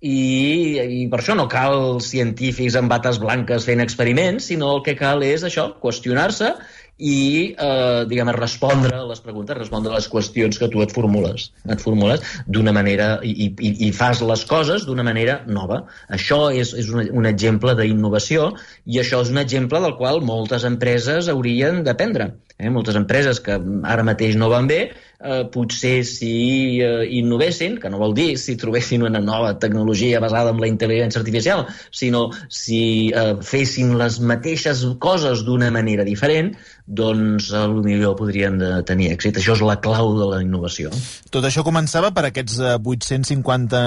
i, 0.03 0.75
i 0.99 1.03
per 1.07 1.21
això 1.21 1.35
no 1.39 1.47
cal 1.51 2.01
científics 2.03 2.75
amb 2.75 2.91
bates 2.91 3.19
blanques 3.23 3.63
fent 3.69 3.83
experiments, 3.83 4.49
sinó 4.51 4.73
el 4.75 4.83
que 4.83 4.97
cal 4.99 5.23
és 5.23 5.45
això, 5.47 5.69
qüestionar-se 5.83 6.51
i, 6.97 7.55
eh, 7.57 8.05
diguem 8.09 8.29
respondre 8.35 8.95
a 8.95 9.05
les 9.09 9.21
preguntes, 9.23 9.57
respondre 9.57 9.91
a 9.91 9.97
les 9.97 10.07
qüestions 10.09 10.59
que 10.59 10.69
tu 10.69 10.83
et 10.83 10.91
formules. 10.93 11.49
Et 11.65 11.81
formules 11.81 12.21
d'una 12.47 12.73
manera 12.75 13.19
i, 13.23 13.49
i, 13.49 13.73
i 13.87 13.91
fas 13.91 14.21
les 14.21 14.45
coses 14.45 14.85
d'una 14.85 15.03
manera 15.03 15.39
nova. 15.47 15.83
Això 16.09 16.51
és, 16.53 16.73
és 16.77 16.91
un, 16.93 17.09
un 17.11 17.25
exemple 17.29 17.73
d'innovació 17.79 18.51
i 18.85 19.01
això 19.01 19.23
és 19.25 19.33
un 19.33 19.41
exemple 19.41 19.81
del 19.81 19.97
qual 19.97 20.21
moltes 20.21 20.67
empreses 20.69 21.29
haurien 21.33 21.83
d'aprendre. 21.83 22.33
Eh? 22.59 22.69
Moltes 22.69 22.95
empreses 22.99 23.41
que 23.43 23.57
ara 23.89 24.05
mateix 24.05 24.37
no 24.37 24.49
van 24.51 24.69
bé, 24.69 24.81
eh, 25.23 25.43
potser 25.53 26.03
si 26.05 26.79
eh, 26.83 27.07
innovessin, 27.19 27.79
que 27.81 27.89
no 27.89 27.99
vol 28.01 28.13
dir 28.17 28.37
si 28.37 28.55
trobessin 28.59 29.05
una 29.07 29.21
nova 29.23 29.53
tecnologia 29.59 30.21
basada 30.23 30.53
en 30.53 30.61
la 30.61 30.69
intel·ligència 30.69 31.21
artificial, 31.23 31.65
sinó 31.91 32.27
si 32.49 33.09
eh, 33.09 33.33
fessin 33.41 33.97
les 33.99 34.19
mateixes 34.21 34.85
coses 35.03 35.43
d'una 35.47 35.71
manera 35.73 36.05
diferent, 36.07 36.53
doncs 36.85 37.49
lo 37.51 37.83
millor 37.83 38.17
podrien 38.19 38.57
de 38.59 38.71
tenir 38.87 39.11
èxit. 39.13 39.37
Això 39.39 39.55
és 39.55 39.63
la 39.63 39.77
clau 39.83 40.13
de 40.17 40.27
la 40.29 40.41
innovació. 40.43 40.91
Tot 41.31 41.45
això 41.47 41.63
començava 41.63 42.11
per 42.15 42.27
aquests 42.29 42.59
859 42.79 43.77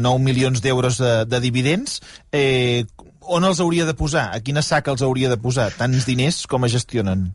eh, 0.00 0.18
milions 0.24 0.62
d'euros 0.64 0.98
de, 1.00 1.14
de 1.30 1.40
dividends. 1.42 2.00
Eh, 2.32 2.84
on 3.30 3.46
els 3.46 3.60
hauria 3.62 3.86
de 3.86 3.94
posar? 3.94 4.30
A 4.34 4.40
quina 4.42 4.62
saca 4.66 4.90
els 4.90 5.04
hauria 5.06 5.30
de 5.30 5.38
posar? 5.38 5.70
Tants 5.78 6.08
diners 6.08 6.44
com 6.50 6.66
es 6.66 6.74
gestionen? 6.74 7.30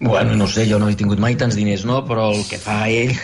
Bueno, 0.00 0.34
no 0.34 0.46
sé, 0.46 0.66
jo 0.68 0.78
no 0.82 0.88
he 0.90 0.96
tingut 0.98 1.20
mai 1.22 1.36
tants 1.38 1.56
diners, 1.56 1.84
no? 1.88 2.02
Però 2.08 2.30
el 2.34 2.42
que 2.48 2.58
fa 2.58 2.82
ell 2.90 3.14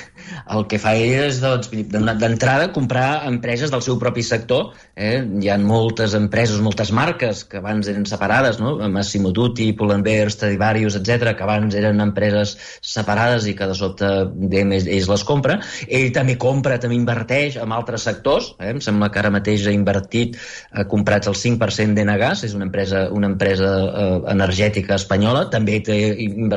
el 0.50 0.66
que 0.70 0.78
fa 0.82 0.92
ell 0.98 1.12
és, 1.26 1.40
doncs, 1.42 1.70
d'entrada, 1.70 2.70
comprar 2.74 3.22
empreses 3.28 3.70
del 3.72 3.82
seu 3.84 3.98
propi 4.00 4.22
sector. 4.26 4.70
Eh? 4.96 5.20
Hi 5.42 5.50
ha 5.50 5.56
moltes 5.62 6.14
empreses, 6.18 6.60
moltes 6.64 6.92
marques 6.96 7.44
que 7.48 7.60
abans 7.60 7.88
eren 7.90 8.06
separades, 8.08 8.60
no? 8.62 8.76
Massimo 8.92 9.32
Dutti, 9.36 9.70
Pull&Bear, 9.78 10.30
Stradivarius, 10.32 10.98
etc, 11.00 11.34
que 11.36 11.46
abans 11.46 11.76
eren 11.78 12.02
empreses 12.04 12.56
separades 12.82 13.46
i 13.50 13.54
que 13.58 13.68
de 13.70 13.76
sobte 13.78 14.10
ells, 14.50 14.86
ells 14.86 15.10
les 15.12 15.26
compra. 15.26 15.60
Ell 15.88 16.10
també 16.16 16.36
compra, 16.40 16.80
també 16.82 16.98
inverteix 16.98 17.58
en 17.60 17.74
altres 17.76 18.06
sectors. 18.08 18.52
Eh? 18.58 18.72
Em 18.74 18.82
sembla 18.84 19.10
que 19.12 19.22
ara 19.22 19.32
mateix 19.34 19.66
ha 19.66 19.74
invertit, 19.74 20.38
ha 20.72 20.86
comprat 20.90 21.30
el 21.30 21.38
5% 21.38 21.96
d'Enagas, 21.98 22.44
és 22.48 22.56
una 22.58 22.66
empresa, 22.68 23.06
una 23.14 23.30
empresa 23.30 23.70
eh, 23.70 24.08
energètica 24.34 24.98
espanyola, 24.98 25.46
també 25.52 25.80
té 25.84 26.00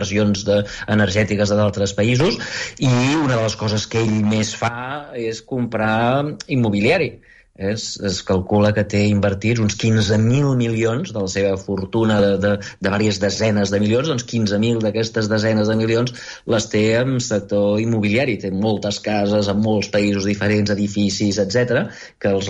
inversions 0.04 0.46
de, 0.46 0.64
energètiques 0.88 1.50
d'altres 1.50 1.94
països, 1.94 2.40
i 2.80 2.92
una 3.24 3.38
de 3.38 3.44
les 3.44 3.56
coses 3.56 3.88
que 3.88 4.02
ell 4.04 4.24
més 4.28 4.54
fa 4.56 5.14
és 5.16 5.42
comprar 5.42 6.36
immobiliari 6.48 7.14
es, 7.56 8.00
es 8.02 8.24
calcula 8.26 8.72
que 8.74 8.84
té 8.90 9.04
invertits 9.06 9.62
uns 9.62 9.76
15.000 9.78 10.56
milions 10.58 11.12
de 11.14 11.22
la 11.22 11.30
seva 11.30 11.58
fortuna 11.62 12.20
de, 12.22 12.32
de, 12.42 12.54
de 12.58 12.90
diverses 12.90 13.20
desenes 13.22 13.70
de 13.70 13.80
milions, 13.80 14.10
doncs 14.10 14.26
15.000 14.26 14.82
d'aquestes 14.82 15.30
desenes 15.30 15.70
de 15.70 15.78
milions 15.78 16.16
les 16.50 16.66
té 16.72 16.84
en 16.98 17.20
sector 17.22 17.80
immobiliari. 17.80 18.40
Té 18.42 18.50
moltes 18.50 18.98
cases 19.06 19.52
en 19.54 19.62
molts 19.62 19.92
països 19.94 20.26
diferents, 20.26 20.74
edificis, 20.74 21.38
etc 21.38 21.86
que 22.18 22.34
els 22.34 22.50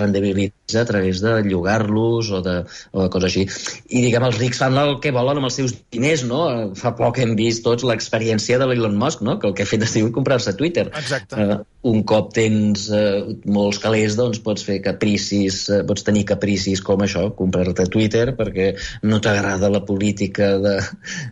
rendibilitza 0.74 0.82
a 0.82 0.86
través 0.86 1.22
de 1.22 1.44
llogar-los 1.44 2.32
o, 2.32 2.42
de, 2.42 2.66
o 2.92 3.04
de 3.04 3.10
coses 3.10 3.30
així. 3.30 3.46
I, 3.90 4.02
diguem, 4.02 4.26
els 4.28 4.40
rics 4.40 4.60
fan 4.60 4.78
el 4.78 5.00
que 5.02 5.12
volen 5.12 5.38
amb 5.38 5.50
els 5.50 5.58
seus 5.60 5.74
diners, 5.92 6.26
no? 6.26 6.74
Fa 6.76 6.94
poc 6.98 7.20
hem 7.20 7.36
vist 7.36 7.64
tots 7.64 7.84
l'experiència 7.84 8.60
de 8.60 8.68
l'Elon 8.68 8.98
Musk, 8.98 9.22
no? 9.22 9.38
Que 9.40 9.50
el 9.50 9.54
que 9.54 9.64
ha 9.64 9.70
fet 9.70 9.84
ha 9.84 9.90
sigut 9.90 10.14
comprar-se 10.14 10.56
Twitter. 10.58 10.90
Exacte. 10.94 11.36
Uh, 11.36 11.60
un 11.90 12.04
cop 12.08 12.32
tens 12.34 12.88
uh, 12.90 13.34
molts 13.46 13.80
calés, 13.84 14.16
doncs 14.16 14.42
pots 14.44 14.64
fer 14.64 14.80
capricis, 14.84 15.64
uh, 15.70 15.82
pots 15.88 16.06
tenir 16.06 16.26
capricis 16.30 16.82
com 16.84 17.04
això, 17.04 17.28
comprar-te 17.38 17.88
Twitter 17.92 18.32
perquè 18.38 18.74
no 19.04 19.20
t'agrada 19.24 19.72
la 19.72 19.84
política 19.86 20.54
de, 20.64 20.78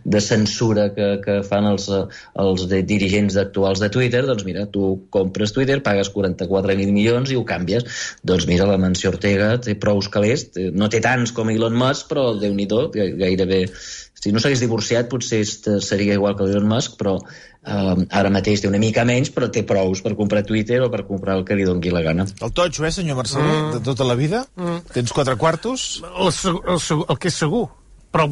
de 0.04 0.20
censura 0.22 0.90
que, 0.94 1.14
que 1.24 1.38
fan 1.46 1.68
els, 1.70 1.88
els 1.88 2.66
de 2.68 2.82
dirigents 2.86 3.38
actuals 3.40 3.80
de 3.82 3.88
Twitter, 3.92 4.24
doncs 4.28 4.44
mira, 4.48 4.66
tu 4.72 4.94
compres 5.12 5.54
Twitter, 5.56 5.80
pagues 5.84 6.12
44.000 6.12 6.92
milions 6.92 7.32
i 7.32 7.38
ho 7.38 7.44
canvies. 7.48 7.86
Doncs 8.26 8.46
mira, 8.50 8.68
la 8.68 8.78
Mansió 8.80 9.10
Ortega 9.12 9.31
té 9.64 9.76
prou 9.80 10.00
calés, 10.12 10.48
no 10.72 10.88
té 10.88 11.00
tants 11.04 11.32
com 11.32 11.50
Elon 11.50 11.76
Musk, 11.76 12.08
però 12.12 12.32
déu 12.40 12.54
nhi 12.54 12.68
gairebé... 12.68 13.66
Si 14.22 14.30
no 14.30 14.38
s'hagués 14.38 14.60
divorciat 14.62 15.08
potser 15.10 15.40
seria 15.82 16.14
igual 16.14 16.36
que 16.38 16.44
Elon 16.46 16.68
Musk, 16.70 16.94
però 17.00 17.16
Uh, 17.62 18.08
ara 18.10 18.26
mateix 18.34 18.58
té 18.58 18.66
una 18.66 18.78
mica 18.82 19.04
menys, 19.06 19.28
però 19.30 19.46
té 19.54 19.60
prous 19.62 20.00
per 20.02 20.16
comprar 20.18 20.40
Twitter 20.42 20.80
o 20.82 20.88
per 20.90 21.04
comprar 21.06 21.36
el 21.38 21.44
que 21.46 21.54
li 21.54 21.62
doni 21.62 21.92
la 21.94 22.00
gana. 22.02 22.24
El 22.42 22.50
totxo, 22.50 22.82
eh, 22.82 22.90
senyor 22.90 23.20
Marcel, 23.20 23.38
mm. 23.38 23.68
de 23.76 23.80
tota 23.86 24.02
la 24.02 24.16
vida? 24.18 24.40
Mm. 24.58 24.80
Tens 24.90 25.12
quatre 25.14 25.36
quartos? 25.38 25.84
El, 26.02 26.32
el, 26.32 26.58
el, 26.74 27.04
el 27.06 27.20
que 27.22 27.30
és 27.30 27.38
segur. 27.38 27.68
Però 28.10 28.26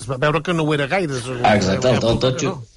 es 0.00 0.08
va 0.08 0.16
veure 0.24 0.40
que 0.40 0.56
no 0.56 0.64
ho 0.64 0.72
era 0.72 0.88
gaire, 0.88 1.20
segur. 1.20 1.44
Exacte, 1.44 1.92
el, 1.92 2.00
el, 2.00 2.08
el 2.14 2.22
totxo. 2.24 2.54
No. 2.54 2.75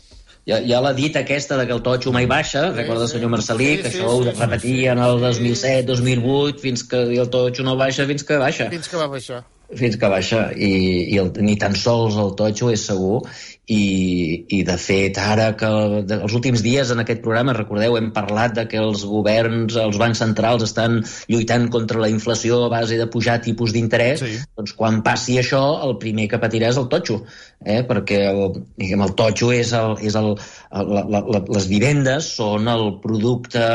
Hi 0.50 0.56
ha, 0.56 0.60
hi 0.66 0.74
ha 0.74 0.82
la 0.82 0.96
dita 0.98 1.22
aquesta 1.22 1.58
de 1.60 1.68
que 1.70 1.76
el 1.76 1.84
totxo 1.86 2.12
mai 2.16 2.26
baixa, 2.30 2.64
sí, 2.66 2.78
recorda 2.80 3.06
el 3.06 3.12
senyor 3.12 3.30
Marcelí, 3.36 3.70
sí, 3.70 3.84
que 3.84 3.92
sí, 3.94 4.00
això 4.00 4.10
sí, 4.10 4.16
ho 4.16 4.34
repetia 4.40 4.96
en 4.96 5.04
el 5.06 5.22
2007, 5.22 5.86
2008, 5.92 6.64
fins 6.64 6.84
que 6.90 7.04
el 7.14 7.30
totxo 7.30 7.66
no 7.68 7.78
baixa, 7.78 8.08
fins 8.10 8.26
que 8.26 8.42
baixa. 8.42 8.70
Fins 8.74 8.90
que 8.90 8.98
va 8.98 9.08
baixar. 9.14 9.44
Fins 9.80 10.00
que 10.02 10.10
baixa 10.10 10.48
i, 10.58 10.72
i 11.14 11.20
el, 11.22 11.30
ni 11.46 11.54
tan 11.62 11.78
sols 11.78 12.18
el 12.18 12.34
totxo 12.40 12.72
és 12.74 12.88
segur 12.90 13.22
i, 13.70 14.46
i 14.50 14.60
de 14.66 14.76
fet 14.82 15.20
ara 15.22 15.52
que 15.58 15.70
de, 16.10 16.18
els 16.26 16.34
últims 16.38 16.64
dies 16.66 16.90
en 16.90 17.04
aquest 17.04 17.22
programa 17.26 17.54
recordeu 17.54 17.98
hem 18.00 18.10
parlat 18.16 18.56
de 18.58 18.66
que 18.72 18.80
els 18.82 19.04
governs 19.06 19.78
els 19.78 20.00
bancs 20.02 20.22
centrals 20.24 20.66
estan 20.66 21.00
lluitant 21.30 21.68
contra 21.74 22.02
la 22.02 22.10
inflació 22.10 22.64
a 22.66 22.72
base 22.74 22.98
de 22.98 23.08
pujar 23.14 23.38
tipus 23.46 23.76
d'interès 23.76 24.24
sí. 24.26 24.40
doncs 24.58 24.74
quan 24.80 25.04
passi 25.06 25.38
això 25.42 25.62
el 25.86 26.00
primer 26.02 26.26
que 26.32 26.42
patirà 26.42 26.72
és 26.74 26.80
el 26.82 26.90
totxo 26.90 27.20
eh? 27.62 27.84
perquè 27.86 28.24
el, 28.32 28.42
diguem, 28.80 29.06
el 29.06 29.14
totxo 29.20 29.52
és, 29.54 29.76
el, 29.78 30.00
és 30.02 30.18
el, 30.18 30.34
la, 30.74 31.06
la, 31.06 31.22
la, 31.22 31.44
les 31.60 31.70
vivendes 31.70 32.34
són 32.40 32.72
el 32.74 32.90
producte 33.04 33.70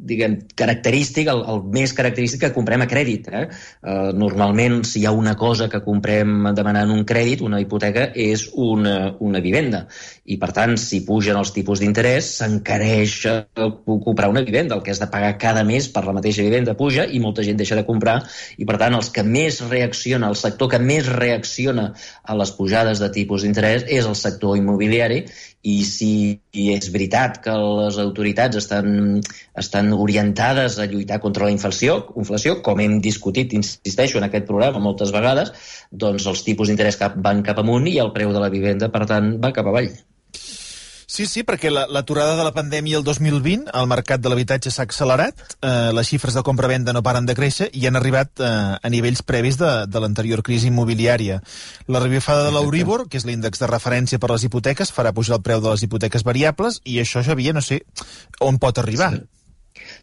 diguem, 0.00 0.36
característic, 0.56 1.28
el, 1.30 1.42
el 1.50 1.62
més 1.74 1.92
característic 1.96 2.44
que 2.46 2.52
comprem 2.54 2.84
a 2.84 2.88
crèdit. 2.90 3.28
Eh? 3.28 3.42
Uh, 3.84 4.10
normalment, 4.16 4.80
si 4.88 5.02
hi 5.02 5.06
ha 5.08 5.14
una 5.16 5.36
cosa 5.40 5.68
que 5.72 5.82
comprem 5.84 6.50
demanant 6.56 6.92
un 6.94 7.04
crèdit, 7.08 7.44
una 7.44 7.60
hipoteca, 7.62 8.08
és 8.14 8.46
una, 8.56 9.12
una 9.20 9.40
vivenda. 9.44 9.84
I, 10.24 10.36
per 10.40 10.50
tant, 10.56 10.76
si 10.80 11.02
pugen 11.06 11.38
els 11.40 11.52
tipus 11.54 11.82
d'interès, 11.82 12.32
s'encareix 12.40 13.16
comprar 13.54 14.30
una 14.32 14.44
vivenda. 14.46 14.76
El 14.76 14.84
que 14.86 14.94
has 14.94 15.02
de 15.02 15.10
pagar 15.12 15.36
cada 15.42 15.64
mes 15.66 15.88
per 15.92 16.04
la 16.06 16.16
mateixa 16.16 16.44
vivenda 16.46 16.76
puja 16.78 17.06
i 17.06 17.20
molta 17.22 17.44
gent 17.46 17.60
deixa 17.60 17.78
de 17.78 17.86
comprar. 17.88 18.20
I, 18.58 18.66
per 18.68 18.78
tant, 18.80 18.96
els 18.98 19.12
que 19.14 19.24
més 19.26 19.60
reacciona, 19.68 20.30
el 20.32 20.38
sector 20.40 20.72
que 20.72 20.82
més 20.82 21.08
reacciona 21.12 21.90
a 22.24 22.36
les 22.38 22.54
pujades 22.56 23.02
de 23.02 23.10
tipus 23.14 23.46
d'interès 23.46 23.86
és 23.88 24.08
el 24.08 24.18
sector 24.18 24.56
immobiliari 24.58 25.24
i 25.62 25.82
si 25.84 26.40
és 26.52 26.90
veritat 26.90 27.38
que 27.44 27.54
les 27.54 27.98
autoritats 28.02 28.58
estan, 28.58 29.20
estan 29.54 29.92
orientades 29.94 30.78
a 30.78 30.86
lluitar 30.90 31.20
contra 31.22 31.46
la 31.46 31.54
inflació, 31.54 32.00
inflació, 32.16 32.56
com 32.62 32.80
hem 32.80 32.98
discutit, 33.00 33.54
insisteixo, 33.54 34.18
en 34.18 34.26
aquest 34.26 34.46
programa 34.46 34.82
moltes 34.82 35.12
vegades, 35.14 35.52
doncs 35.92 36.26
els 36.26 36.42
tipus 36.42 36.68
d'interès 36.68 36.98
van 37.16 37.42
cap 37.46 37.58
amunt 37.58 37.86
i 37.86 37.98
el 37.98 38.12
preu 38.12 38.32
de 38.32 38.42
la 38.42 38.50
vivenda, 38.50 38.90
per 38.90 39.06
tant, 39.06 39.36
va 39.38 39.52
cap 39.54 39.66
avall. 39.66 39.92
Sí, 41.10 41.24
sí, 41.26 41.42
perquè 41.42 41.72
l'aturada 41.74 42.36
la, 42.36 42.38
de 42.38 42.44
la 42.46 42.52
pandèmia 42.54 43.00
el 43.00 43.02
2020, 43.02 43.72
el 43.74 43.88
mercat 43.90 44.22
de 44.22 44.30
l'habitatge 44.30 44.70
s'ha 44.70 44.84
accelerat, 44.86 45.40
eh, 45.58 45.90
les 45.96 46.06
xifres 46.06 46.36
de 46.38 46.44
compra-venda 46.46 46.94
no 46.94 47.02
paren 47.02 47.26
de 47.26 47.34
créixer 47.34 47.66
i 47.74 47.88
han 47.88 47.98
arribat 47.98 48.38
eh, 48.38 48.50
a 48.78 48.92
nivells 48.94 49.24
previs 49.26 49.58
de, 49.58 49.72
de 49.90 50.04
l'anterior 50.04 50.44
crisi 50.46 50.70
immobiliària. 50.70 51.40
La 51.90 52.04
revifada 52.04 52.46
de 52.46 52.54
l'Euribor, 52.54 53.08
que 53.10 53.18
és 53.18 53.26
l'índex 53.26 53.58
de 53.58 53.72
referència 53.72 54.22
per 54.22 54.30
a 54.30 54.36
les 54.36 54.46
hipoteques, 54.46 54.94
farà 54.94 55.10
pujar 55.16 55.40
el 55.40 55.42
preu 55.42 55.58
de 55.58 55.74
les 55.74 55.82
hipoteques 55.82 56.22
variables 56.22 56.78
i 56.86 57.00
això, 57.02 57.26
Xavier, 57.26 57.58
no 57.58 57.64
sé 57.64 57.82
on 58.38 58.62
pot 58.62 58.78
arribar. 58.78 59.16
Sí. 59.18 59.39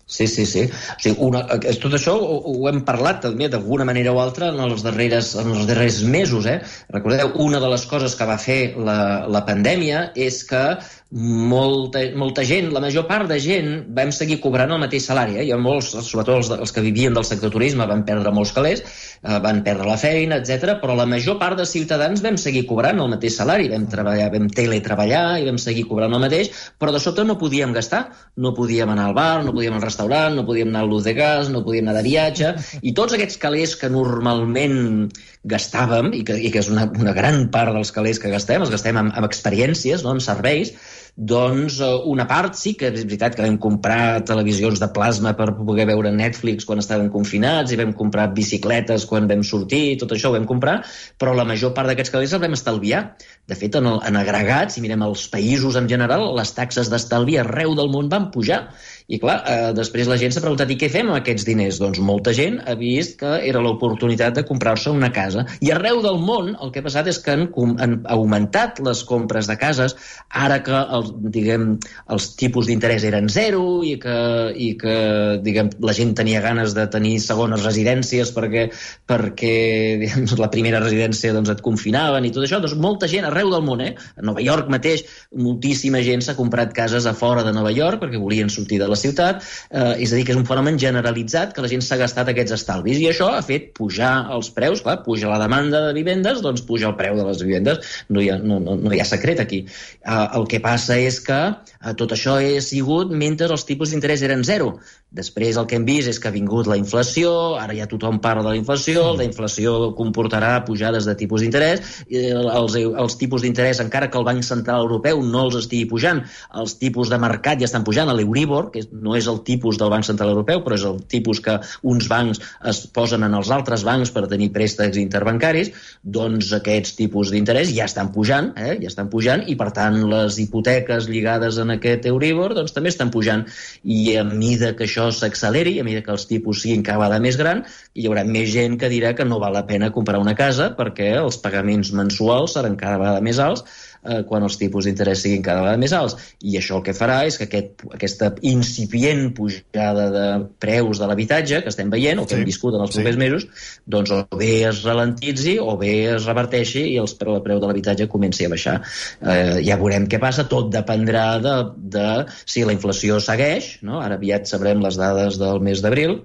Sí, 0.07 0.25
sí, 0.31 0.45
sí. 0.45 0.61
O 0.63 1.01
sigui, 1.03 1.17
una, 1.27 1.41
tot 1.83 1.95
això 1.97 2.13
ho, 2.15 2.37
ho 2.47 2.69
hem 2.69 2.79
parlat 2.87 3.19
també 3.25 3.49
d'alguna 3.51 3.83
manera 3.89 4.13
o 4.15 4.21
altra 4.23 4.53
en 4.53 4.61
els, 4.63 4.85
darreres, 4.85 5.33
en 5.35 5.51
els 5.51 5.67
darrers 5.67 5.99
mesos. 6.07 6.47
Eh? 6.47 6.61
Recordeu, 6.95 7.33
una 7.43 7.59
de 7.59 7.71
les 7.73 7.83
coses 7.91 8.15
que 8.15 8.27
va 8.29 8.37
fer 8.39 8.61
la, 8.79 8.99
la 9.27 9.43
pandèmia 9.49 10.05
és 10.15 10.39
que 10.47 10.63
molta, 11.11 12.01
molta 12.19 12.43
gent, 12.43 12.67
la 12.75 12.81
major 12.83 13.05
part 13.07 13.29
de 13.31 13.37
gent, 13.39 13.69
vam 13.95 14.11
seguir 14.11 14.39
cobrant 14.43 14.73
el 14.75 14.81
mateix 14.81 15.05
salari. 15.07 15.37
Eh? 15.39 15.45
Hi 15.47 15.53
ha 15.55 15.59
molts, 15.61 15.93
sobretot 16.03 16.35
els, 16.35 16.49
els 16.51 16.73
que 16.75 16.83
vivien 16.83 17.15
del 17.15 17.23
sector 17.27 17.51
turisme, 17.53 17.87
van 17.87 18.03
perdre 18.07 18.33
molts 18.35 18.51
calés, 18.55 18.83
eh, 18.83 19.37
van 19.43 19.61
perdre 19.63 19.87
la 19.87 19.97
feina, 20.01 20.41
etc. 20.41 20.75
però 20.81 20.97
la 20.99 21.07
major 21.07 21.37
part 21.39 21.57
de 21.57 21.65
ciutadans 21.65 22.23
vam 22.25 22.37
seguir 22.37 22.65
cobrant 22.67 22.99
el 22.99 23.11
mateix 23.13 23.37
salari. 23.39 23.69
Vam 23.71 23.87
treballar, 23.87 24.27
vam 24.33 24.49
teletreballar 24.51 25.39
i 25.39 25.47
vam 25.47 25.61
seguir 25.61 25.87
cobrant 25.87 26.13
el 26.13 26.23
mateix, 26.25 26.51
però 26.77 26.91
de 26.91 26.99
sobte 27.03 27.23
no 27.23 27.37
podíem 27.39 27.71
gastar. 27.77 28.07
No 28.35 28.53
podíem 28.57 28.91
anar 28.91 29.07
al 29.07 29.15
bar, 29.15 29.45
no 29.45 29.55
podíem 29.55 29.77
al 29.77 29.85
restaurant, 29.85 30.35
no 30.35 30.45
podíem 30.45 30.73
anar 30.73 30.83
al 30.83 30.91
luz 30.91 31.07
de 31.07 31.15
gas, 31.15 31.47
no 31.53 31.63
podíem 31.63 31.87
anar 31.87 32.01
de 32.01 32.07
viatge, 32.09 32.53
i 32.83 32.93
tots 32.97 33.15
aquests 33.15 33.39
calés 33.39 33.77
que 33.79 33.89
normalment 33.89 35.07
gastàvem, 35.49 36.11
i 36.13 36.23
que, 36.27 36.37
i 36.37 36.51
que 36.53 36.61
és 36.63 36.69
una, 36.73 36.87
una 36.99 37.15
gran 37.15 37.47
part 37.53 37.73
dels 37.75 37.93
calés 37.95 38.19
que 38.21 38.31
gastem, 38.33 38.63
els 38.63 38.73
gastem 38.73 38.99
amb, 38.99 39.15
amb 39.15 39.27
experiències, 39.27 40.03
no? 40.05 40.15
amb 40.15 40.23
serveis, 40.23 40.73
doncs 41.17 41.79
eh, 41.81 41.87
una 42.05 42.27
part 42.29 42.53
sí 42.53 42.75
que 42.77 42.91
és 42.91 43.05
veritat 43.07 43.33
que 43.35 43.41
vam 43.41 43.55
comprar 43.57 44.21
televisions 44.29 44.77
de 44.77 44.89
plasma 44.93 45.31
per 45.37 45.47
poder 45.57 45.87
veure 45.89 46.11
Netflix 46.13 46.67
quan 46.67 46.77
estàvem 46.77 47.09
confinats 47.09 47.73
i 47.73 47.79
vam 47.79 47.95
comprar 47.97 48.27
bicicletes 48.37 49.07
quan 49.09 49.25
vam 49.29 49.41
sortir, 49.41 49.97
tot 49.97 50.13
això 50.13 50.29
ho 50.29 50.35
vam 50.35 50.45
comprar, 50.45 50.83
però 51.17 51.33
la 51.33 51.47
major 51.49 51.73
part 51.73 51.89
d'aquests 51.89 52.13
calés 52.13 52.35
els 52.37 52.43
vam 52.43 52.53
estalviar. 52.53 53.01
De 53.49 53.57
fet, 53.57 53.79
en, 53.79 53.89
el, 53.89 53.97
en 54.05 54.19
agregat, 54.19 54.75
si 54.75 54.83
mirem 54.83 55.07
els 55.07 55.25
països 55.33 55.79
en 55.79 55.89
general, 55.89 56.27
les 56.37 56.53
taxes 56.53 56.93
d'estalvi 56.93 57.39
arreu 57.41 57.73
del 57.79 57.89
món 57.89 58.13
van 58.13 58.29
pujar 58.29 58.67
i 59.07 59.21
clar, 59.23 59.37
eh, 59.47 59.69
després 59.71 60.09
la 60.11 60.17
gent 60.19 60.33
s'ha 60.35 60.41
preguntat 60.43 60.71
i 60.73 60.75
què 60.75 60.89
fem 60.91 61.07
amb 61.07 61.15
aquests 61.15 61.45
diners? 61.47 61.77
Doncs 61.79 62.01
molta 62.03 62.33
gent 62.35 62.57
ha 62.67 62.73
vist 62.75 63.13
que 63.21 63.37
era 63.47 63.61
l'oportunitat 63.63 64.35
de 64.35 64.43
comprar-se 64.43 64.91
una 64.91 65.13
casa. 65.15 65.45
I 65.63 65.71
arreu 65.71 66.01
del 66.03 66.19
món 66.19 66.49
el 66.51 66.73
que 66.75 66.81
ha 66.81 66.85
passat 66.85 67.07
és 67.07 67.21
que 67.23 67.31
han, 67.31 67.45
han 67.79 67.93
augmentat 68.11 68.81
les 68.83 69.05
compres 69.07 69.47
de 69.47 69.55
cases 69.61 69.95
ara 70.27 70.57
que 70.65 70.75
el, 70.97 71.07
diguem, 71.37 71.69
els 72.11 72.25
tipus 72.35 72.67
d'interès 72.67 73.05
eren 73.07 73.31
zero 73.31 73.79
i 73.87 73.93
que, 74.01 74.17
i 74.51 74.73
que 74.81 74.97
diguem, 75.45 75.71
la 75.87 75.95
gent 75.95 76.11
tenia 76.19 76.43
ganes 76.43 76.75
de 76.75 76.89
tenir 76.91 77.15
segones 77.23 77.63
residències 77.63 78.33
perquè, 78.35 78.67
perquè 79.07 79.55
diguem, 80.03 80.27
la 80.43 80.51
primera 80.51 80.83
residència 80.83 81.31
doncs, 81.31 81.53
et 81.55 81.63
confinaven 81.63 82.27
i 82.27 82.33
tot 82.35 82.43
això. 82.43 82.59
Doncs 82.59 82.75
molta 82.75 83.07
gent 83.07 83.29
arreu 83.31 83.55
del 83.55 83.63
món, 83.63 83.87
eh? 83.87 83.95
a 83.95 84.27
Nova 84.33 84.43
York 84.43 84.67
mateix, 84.67 85.07
moltíssima 85.31 86.03
gent 86.03 86.27
s'ha 86.27 86.35
comprat 86.35 86.75
cases 86.75 87.07
a 87.07 87.15
fora 87.15 87.47
de 87.47 87.55
Nova 87.55 87.71
York 87.71 88.03
perquè 88.03 88.19
volien 88.19 88.51
sortir 88.51 88.83
de 88.83 88.91
la 88.91 88.96
ciutat, 88.99 89.45
eh, 89.71 90.03
és 90.03 90.11
a 90.11 90.17
dir, 90.17 90.25
que 90.27 90.33
és 90.35 90.39
un 90.39 90.47
fenomen 90.49 90.79
generalitzat 90.81 91.53
que 91.55 91.63
la 91.63 91.71
gent 91.71 91.83
s'ha 91.85 91.99
gastat 92.01 92.31
aquests 92.33 92.57
estalvis. 92.57 92.99
I 93.01 93.09
això 93.11 93.29
ha 93.33 93.43
fet 93.45 93.71
pujar 93.77 94.13
els 94.35 94.51
preus, 94.55 94.83
clar, 94.85 94.99
puja 95.05 95.31
la 95.31 95.39
demanda 95.41 95.85
de 95.87 95.95
vivendes, 95.97 96.41
doncs 96.45 96.65
puja 96.67 96.89
el 96.91 96.97
preu 96.99 97.17
de 97.17 97.25
les 97.27 97.43
vivendes, 97.43 97.81
no 98.09 98.23
hi 98.23 98.31
ha, 98.33 98.37
no, 98.41 98.59
no, 98.63 98.75
no 98.81 98.93
hi 98.93 99.01
ha 99.01 99.07
secret 99.07 99.41
aquí. 99.43 99.63
Eh, 99.67 100.27
el 100.39 100.47
que 100.51 100.61
passa 100.63 100.99
és 100.99 101.19
que 101.23 101.41
eh, 101.47 101.93
tot 101.97 102.13
això 102.15 102.37
ha 102.41 102.61
sigut 102.63 103.13
mentre 103.13 103.49
els 103.53 103.65
tipus 103.67 103.93
d'interès 103.93 104.25
eren 104.27 104.43
zero. 104.47 104.77
Després 105.17 105.55
el 105.55 105.67
que 105.69 105.77
hem 105.77 105.85
vist 105.87 106.09
és 106.11 106.19
que 106.19 106.27
ha 106.27 106.35
vingut 106.35 106.67
la 106.67 106.75
inflació, 106.75 107.31
ara 107.61 107.75
ja 107.77 107.87
tothom 107.87 108.19
parla 108.23 108.43
de 108.43 108.55
la 108.55 108.59
inflació, 108.59 109.13
la 109.15 109.23
inflació 109.23 109.93
comportarà 109.95 110.65
pujades 110.67 111.07
de 111.07 111.15
tipus 111.15 111.45
d'interès, 111.45 112.03
els, 112.11 112.75
els 112.75 113.15
tipus 113.21 113.45
d'interès, 113.45 113.79
encara 113.83 114.09
que 114.11 114.19
el 114.19 114.27
Banc 114.27 114.43
Central 114.43 114.83
Europeu 114.83 115.23
no 115.23 115.45
els 115.47 115.55
estigui 115.61 115.87
pujant, 115.87 116.25
els 116.59 116.75
tipus 116.81 117.11
de 117.13 117.21
mercat 117.23 117.61
ja 117.61 117.69
estan 117.69 117.87
pujant, 117.87 118.11
l'Euribor, 118.11 118.69
que 118.73 118.83
no 118.91 119.15
és 119.17 119.27
el 119.27 119.41
tipus 119.47 119.79
del 119.79 119.91
Banc 119.93 120.05
Central 120.07 120.31
Europeu, 120.33 120.61
però 120.65 120.77
és 120.77 120.85
el 120.87 121.01
tipus 121.09 121.41
que 121.43 121.57
uns 121.87 122.07
bancs 122.11 122.41
es 122.71 122.83
posen 122.93 123.25
en 123.27 123.35
els 123.37 123.51
altres 123.53 123.83
bancs 123.87 124.11
per 124.15 124.25
tenir 124.31 124.49
préstecs 124.55 124.99
interbancaris, 125.01 125.71
doncs 126.03 126.51
aquests 126.57 126.95
tipus 126.97 127.31
d'interès 127.33 127.71
ja 127.75 127.87
estan 127.89 128.11
pujant, 128.15 128.51
eh? 128.57 128.77
ja 128.81 128.91
estan 128.91 129.11
pujant, 129.13 129.43
i 129.47 129.57
per 129.59 129.69
tant 129.75 129.99
les 130.09 130.39
hipoteques 130.43 131.09
lligades 131.11 131.59
en 131.61 131.75
aquest 131.77 132.07
Euribor 132.09 132.55
doncs 132.57 132.75
també 132.75 132.93
estan 132.93 133.11
pujant, 133.13 133.45
i 133.83 134.17
a 134.17 134.23
mida 134.27 134.73
que 134.77 134.87
això 134.87 135.09
s'acceleri, 135.11 135.77
a 135.79 135.87
mesura 135.87 136.05
que 136.05 136.15
els 136.15 136.27
tipus 136.29 136.63
siguin 136.63 136.85
cada 136.85 137.03
vegada 137.03 137.21
més 137.23 137.39
gran, 137.39 137.63
hi 137.93 138.07
haurà 138.07 138.23
més 138.27 138.49
gent 138.53 138.77
que 138.79 138.91
dirà 138.91 139.13
que 139.17 139.25
no 139.27 139.41
val 139.43 139.55
la 139.57 139.65
pena 139.67 139.91
comprar 139.95 140.21
una 140.21 140.35
casa 140.37 140.71
perquè 140.77 141.13
els 141.21 141.39
pagaments 141.43 141.93
mensuals 141.95 142.57
seran 142.57 142.77
cada 142.79 143.01
vegada 143.01 143.23
més 143.23 143.39
alts 143.43 143.65
eh, 144.03 144.21
quan 144.27 144.45
els 144.45 144.57
tipus 144.59 144.87
d'interès 144.87 145.23
siguin 145.23 145.43
cada 145.45 145.63
vegada 145.63 145.81
més 145.81 145.93
alts. 145.95 146.17
I 146.43 146.57
això 146.59 146.79
el 146.79 146.85
que 146.85 146.95
farà 146.97 147.19
és 147.27 147.39
que 147.39 147.47
aquest, 147.47 147.85
aquesta 147.97 148.31
incipient 148.47 149.31
pujada 149.37 150.07
de 150.13 150.27
preus 150.61 151.01
de 151.01 151.09
l'habitatge 151.09 151.61
que 151.63 151.73
estem 151.73 151.91
veient, 151.93 152.21
o 152.21 152.27
que 152.27 152.35
sí. 152.35 152.41
hem 152.41 152.47
viscut 152.47 152.77
en 152.77 152.85
els 152.85 152.95
propers 152.95 153.17
sí. 153.17 153.23
mesos, 153.23 153.47
doncs 153.85 154.13
o 154.15 154.21
bé 154.37 154.53
es 154.69 154.83
ralentitzi 154.87 155.57
o 155.63 155.75
bé 155.79 155.95
es 156.15 156.29
reverteixi 156.29 156.85
i 156.93 156.97
els, 157.01 157.17
el 157.27 157.43
preu 157.45 157.61
de 157.63 157.69
l'habitatge 157.69 158.09
comenci 158.11 158.47
a 158.47 158.53
baixar. 158.53 158.77
Eh, 159.21 159.59
ja 159.67 159.79
veurem 159.81 160.07
què 160.09 160.21
passa, 160.23 160.47
tot 160.49 160.71
dependrà 160.73 161.27
de, 161.43 161.57
de 161.97 162.07
si 162.45 162.65
la 162.67 162.75
inflació 162.75 163.21
segueix, 163.23 163.77
no? 163.87 164.01
ara 164.03 164.17
aviat 164.19 164.49
sabrem 164.49 164.81
les 164.83 164.97
dades 164.99 165.39
del 165.41 165.61
mes 165.63 165.83
d'abril, 165.83 166.19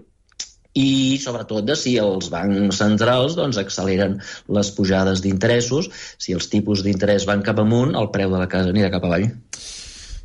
i 0.78 1.18
sobretot 1.20 1.66
de 1.68 1.76
si 1.76 1.96
els 2.00 2.30
bancs 2.32 2.80
centrals 2.80 3.36
doncs, 3.36 3.60
acceleren 3.60 4.18
les 4.56 4.72
pujades 4.76 5.20
d'interessos, 5.24 5.90
si 6.18 6.36
els 6.36 6.48
tipus 6.52 6.84
d'interès 6.86 7.28
van 7.28 7.44
cap 7.44 7.60
amunt, 7.60 7.96
el 7.98 8.10
preu 8.14 8.32
de 8.32 8.40
la 8.40 8.48
casa 8.50 8.72
anirà 8.72 8.92
cap 8.92 9.04
avall. 9.08 9.30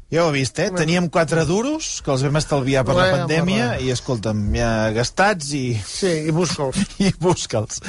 Ja 0.07 0.23
ho 0.23 0.29
he 0.31 0.37
vist, 0.37 0.55
eh? 0.63 0.69
Teníem 0.71 1.09
quatre 1.11 1.41
duros 1.43 1.97
que 1.99 2.13
els 2.13 2.21
vam 2.23 2.37
estalviar 2.39 2.85
per 2.87 2.93
la 2.95 3.07
pandèmia 3.11 3.73
i, 3.83 3.89
escolta'm, 3.91 4.39
ja 4.55 4.69
gastats 4.95 5.49
i... 5.51 5.63
Sí, 5.83 6.13
i 6.29 6.35
busca'ls. 6.35 6.79
I 7.03 7.11
busca'ls. 7.19 7.81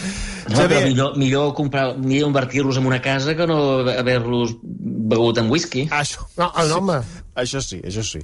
No, 0.49 0.57
Xavier... 0.57 0.83
millor, 0.89 1.15
millor, 1.15 1.53
comprar, 1.55 1.93
millor 1.95 2.33
invertir-los 2.33 2.83
en 2.83 2.91
una 2.91 2.99
casa 3.05 3.37
que 3.39 3.47
no 3.47 3.61
haver-los 3.95 4.57
begut 5.15 5.39
amb 5.39 5.55
whisky. 5.55 5.87
Això. 5.95 6.27
No, 6.35 6.51
no, 6.51 6.81
home. 6.81 6.99
Això 7.39 7.63
sí, 7.65 7.81
això 7.85 8.05
sí. 8.05 8.21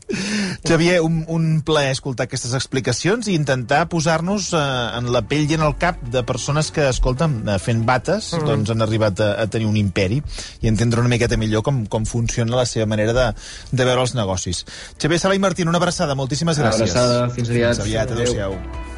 Xavier, 0.67 1.01
un, 1.05 1.23
un 1.31 1.49
plaer 1.67 1.95
escoltar 1.95 2.27
aquestes 2.29 2.55
explicacions 2.57 3.29
i 3.29 3.37
intentar 3.39 3.85
posar-nos 3.93 4.51
eh, 4.57 4.63
en 4.99 5.11
la 5.15 5.25
pell 5.31 5.51
i 5.51 5.59
en 5.59 5.67
el 5.67 5.77
cap 5.81 6.01
de 6.15 6.25
persones 6.27 6.71
que, 6.75 6.89
escolta'm, 6.91 7.41
eh, 7.47 7.59
fent 7.63 7.85
bates, 7.89 8.33
mm. 8.35 8.49
doncs 8.51 8.75
han 8.75 8.85
arribat 8.85 9.23
a, 9.25 9.31
a 9.45 9.49
tenir 9.51 9.71
un 9.71 9.79
imperi 9.81 10.21
i 10.63 10.71
entendre 10.71 11.05
una 11.05 11.13
miqueta 11.13 11.39
millor 11.41 11.65
com, 11.67 11.85
com 11.91 12.09
funciona 12.09 12.59
la 12.59 12.67
seva 12.69 12.89
manera 12.91 13.17
de, 13.17 13.29
de 13.73 13.91
veure 13.91 14.07
els 14.07 14.17
negocis. 14.19 14.65
Xavier 14.99 15.21
Sala 15.23 15.39
i 15.39 15.43
Martín, 15.43 15.71
una 15.71 15.83
abraçada, 15.83 16.19
moltíssimes 16.19 16.61
gràcies. 16.61 16.91
Una 16.93 17.07
abraçada, 17.07 17.31
fins 17.37 17.55
aviat. 17.55 17.79
Fins 17.79 17.87
aviat, 17.89 18.19
adéu-siau. 18.19 18.59
Adéu. 18.59 18.94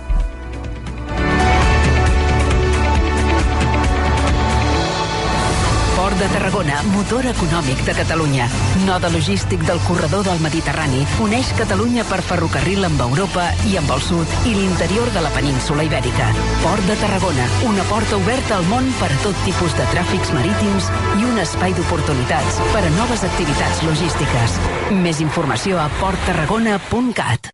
De 6.19 6.29
Tarragona, 6.33 6.83
motor 6.95 7.27
econòmic 7.29 7.81
de 7.85 7.93
Catalunya. 7.97 8.47
Node 8.87 9.11
logístic 9.13 9.61
del 9.69 9.81
corredor 9.85 10.25
del 10.25 10.41
Mediterrani 10.41 11.03
uneix 11.21 11.51
Catalunya 11.59 12.05
per 12.09 12.23
ferrocarril 12.25 12.87
amb 12.89 13.03
Europa 13.05 13.49
i 13.69 13.77
amb 13.81 13.91
el 13.97 14.05
sud 14.05 14.47
i 14.49 14.55
l'interior 14.57 15.11
de 15.13 15.25
la 15.25 15.33
península 15.35 15.85
Ibèrica. 15.89 16.29
Port 16.63 16.87
de 16.89 16.97
Tarragona, 17.03 17.49
una 17.69 17.85
porta 17.91 18.17
oberta 18.17 18.57
al 18.57 18.69
món 18.71 18.89
per 19.01 19.11
a 19.13 19.19
tot 19.25 19.43
tipus 19.49 19.77
de 19.77 19.89
tràfics 19.93 20.33
marítims 20.37 20.89
i 21.19 21.27
un 21.29 21.43
espai 21.43 21.77
d'oportunitats 21.77 22.63
per 22.73 22.87
a 22.87 22.95
noves 22.97 23.27
activitats 23.29 23.85
logístiques. 23.89 24.57
Més 25.03 25.21
informació 25.25 25.83
a 25.83 25.91
porttarragona.cat. 26.01 27.53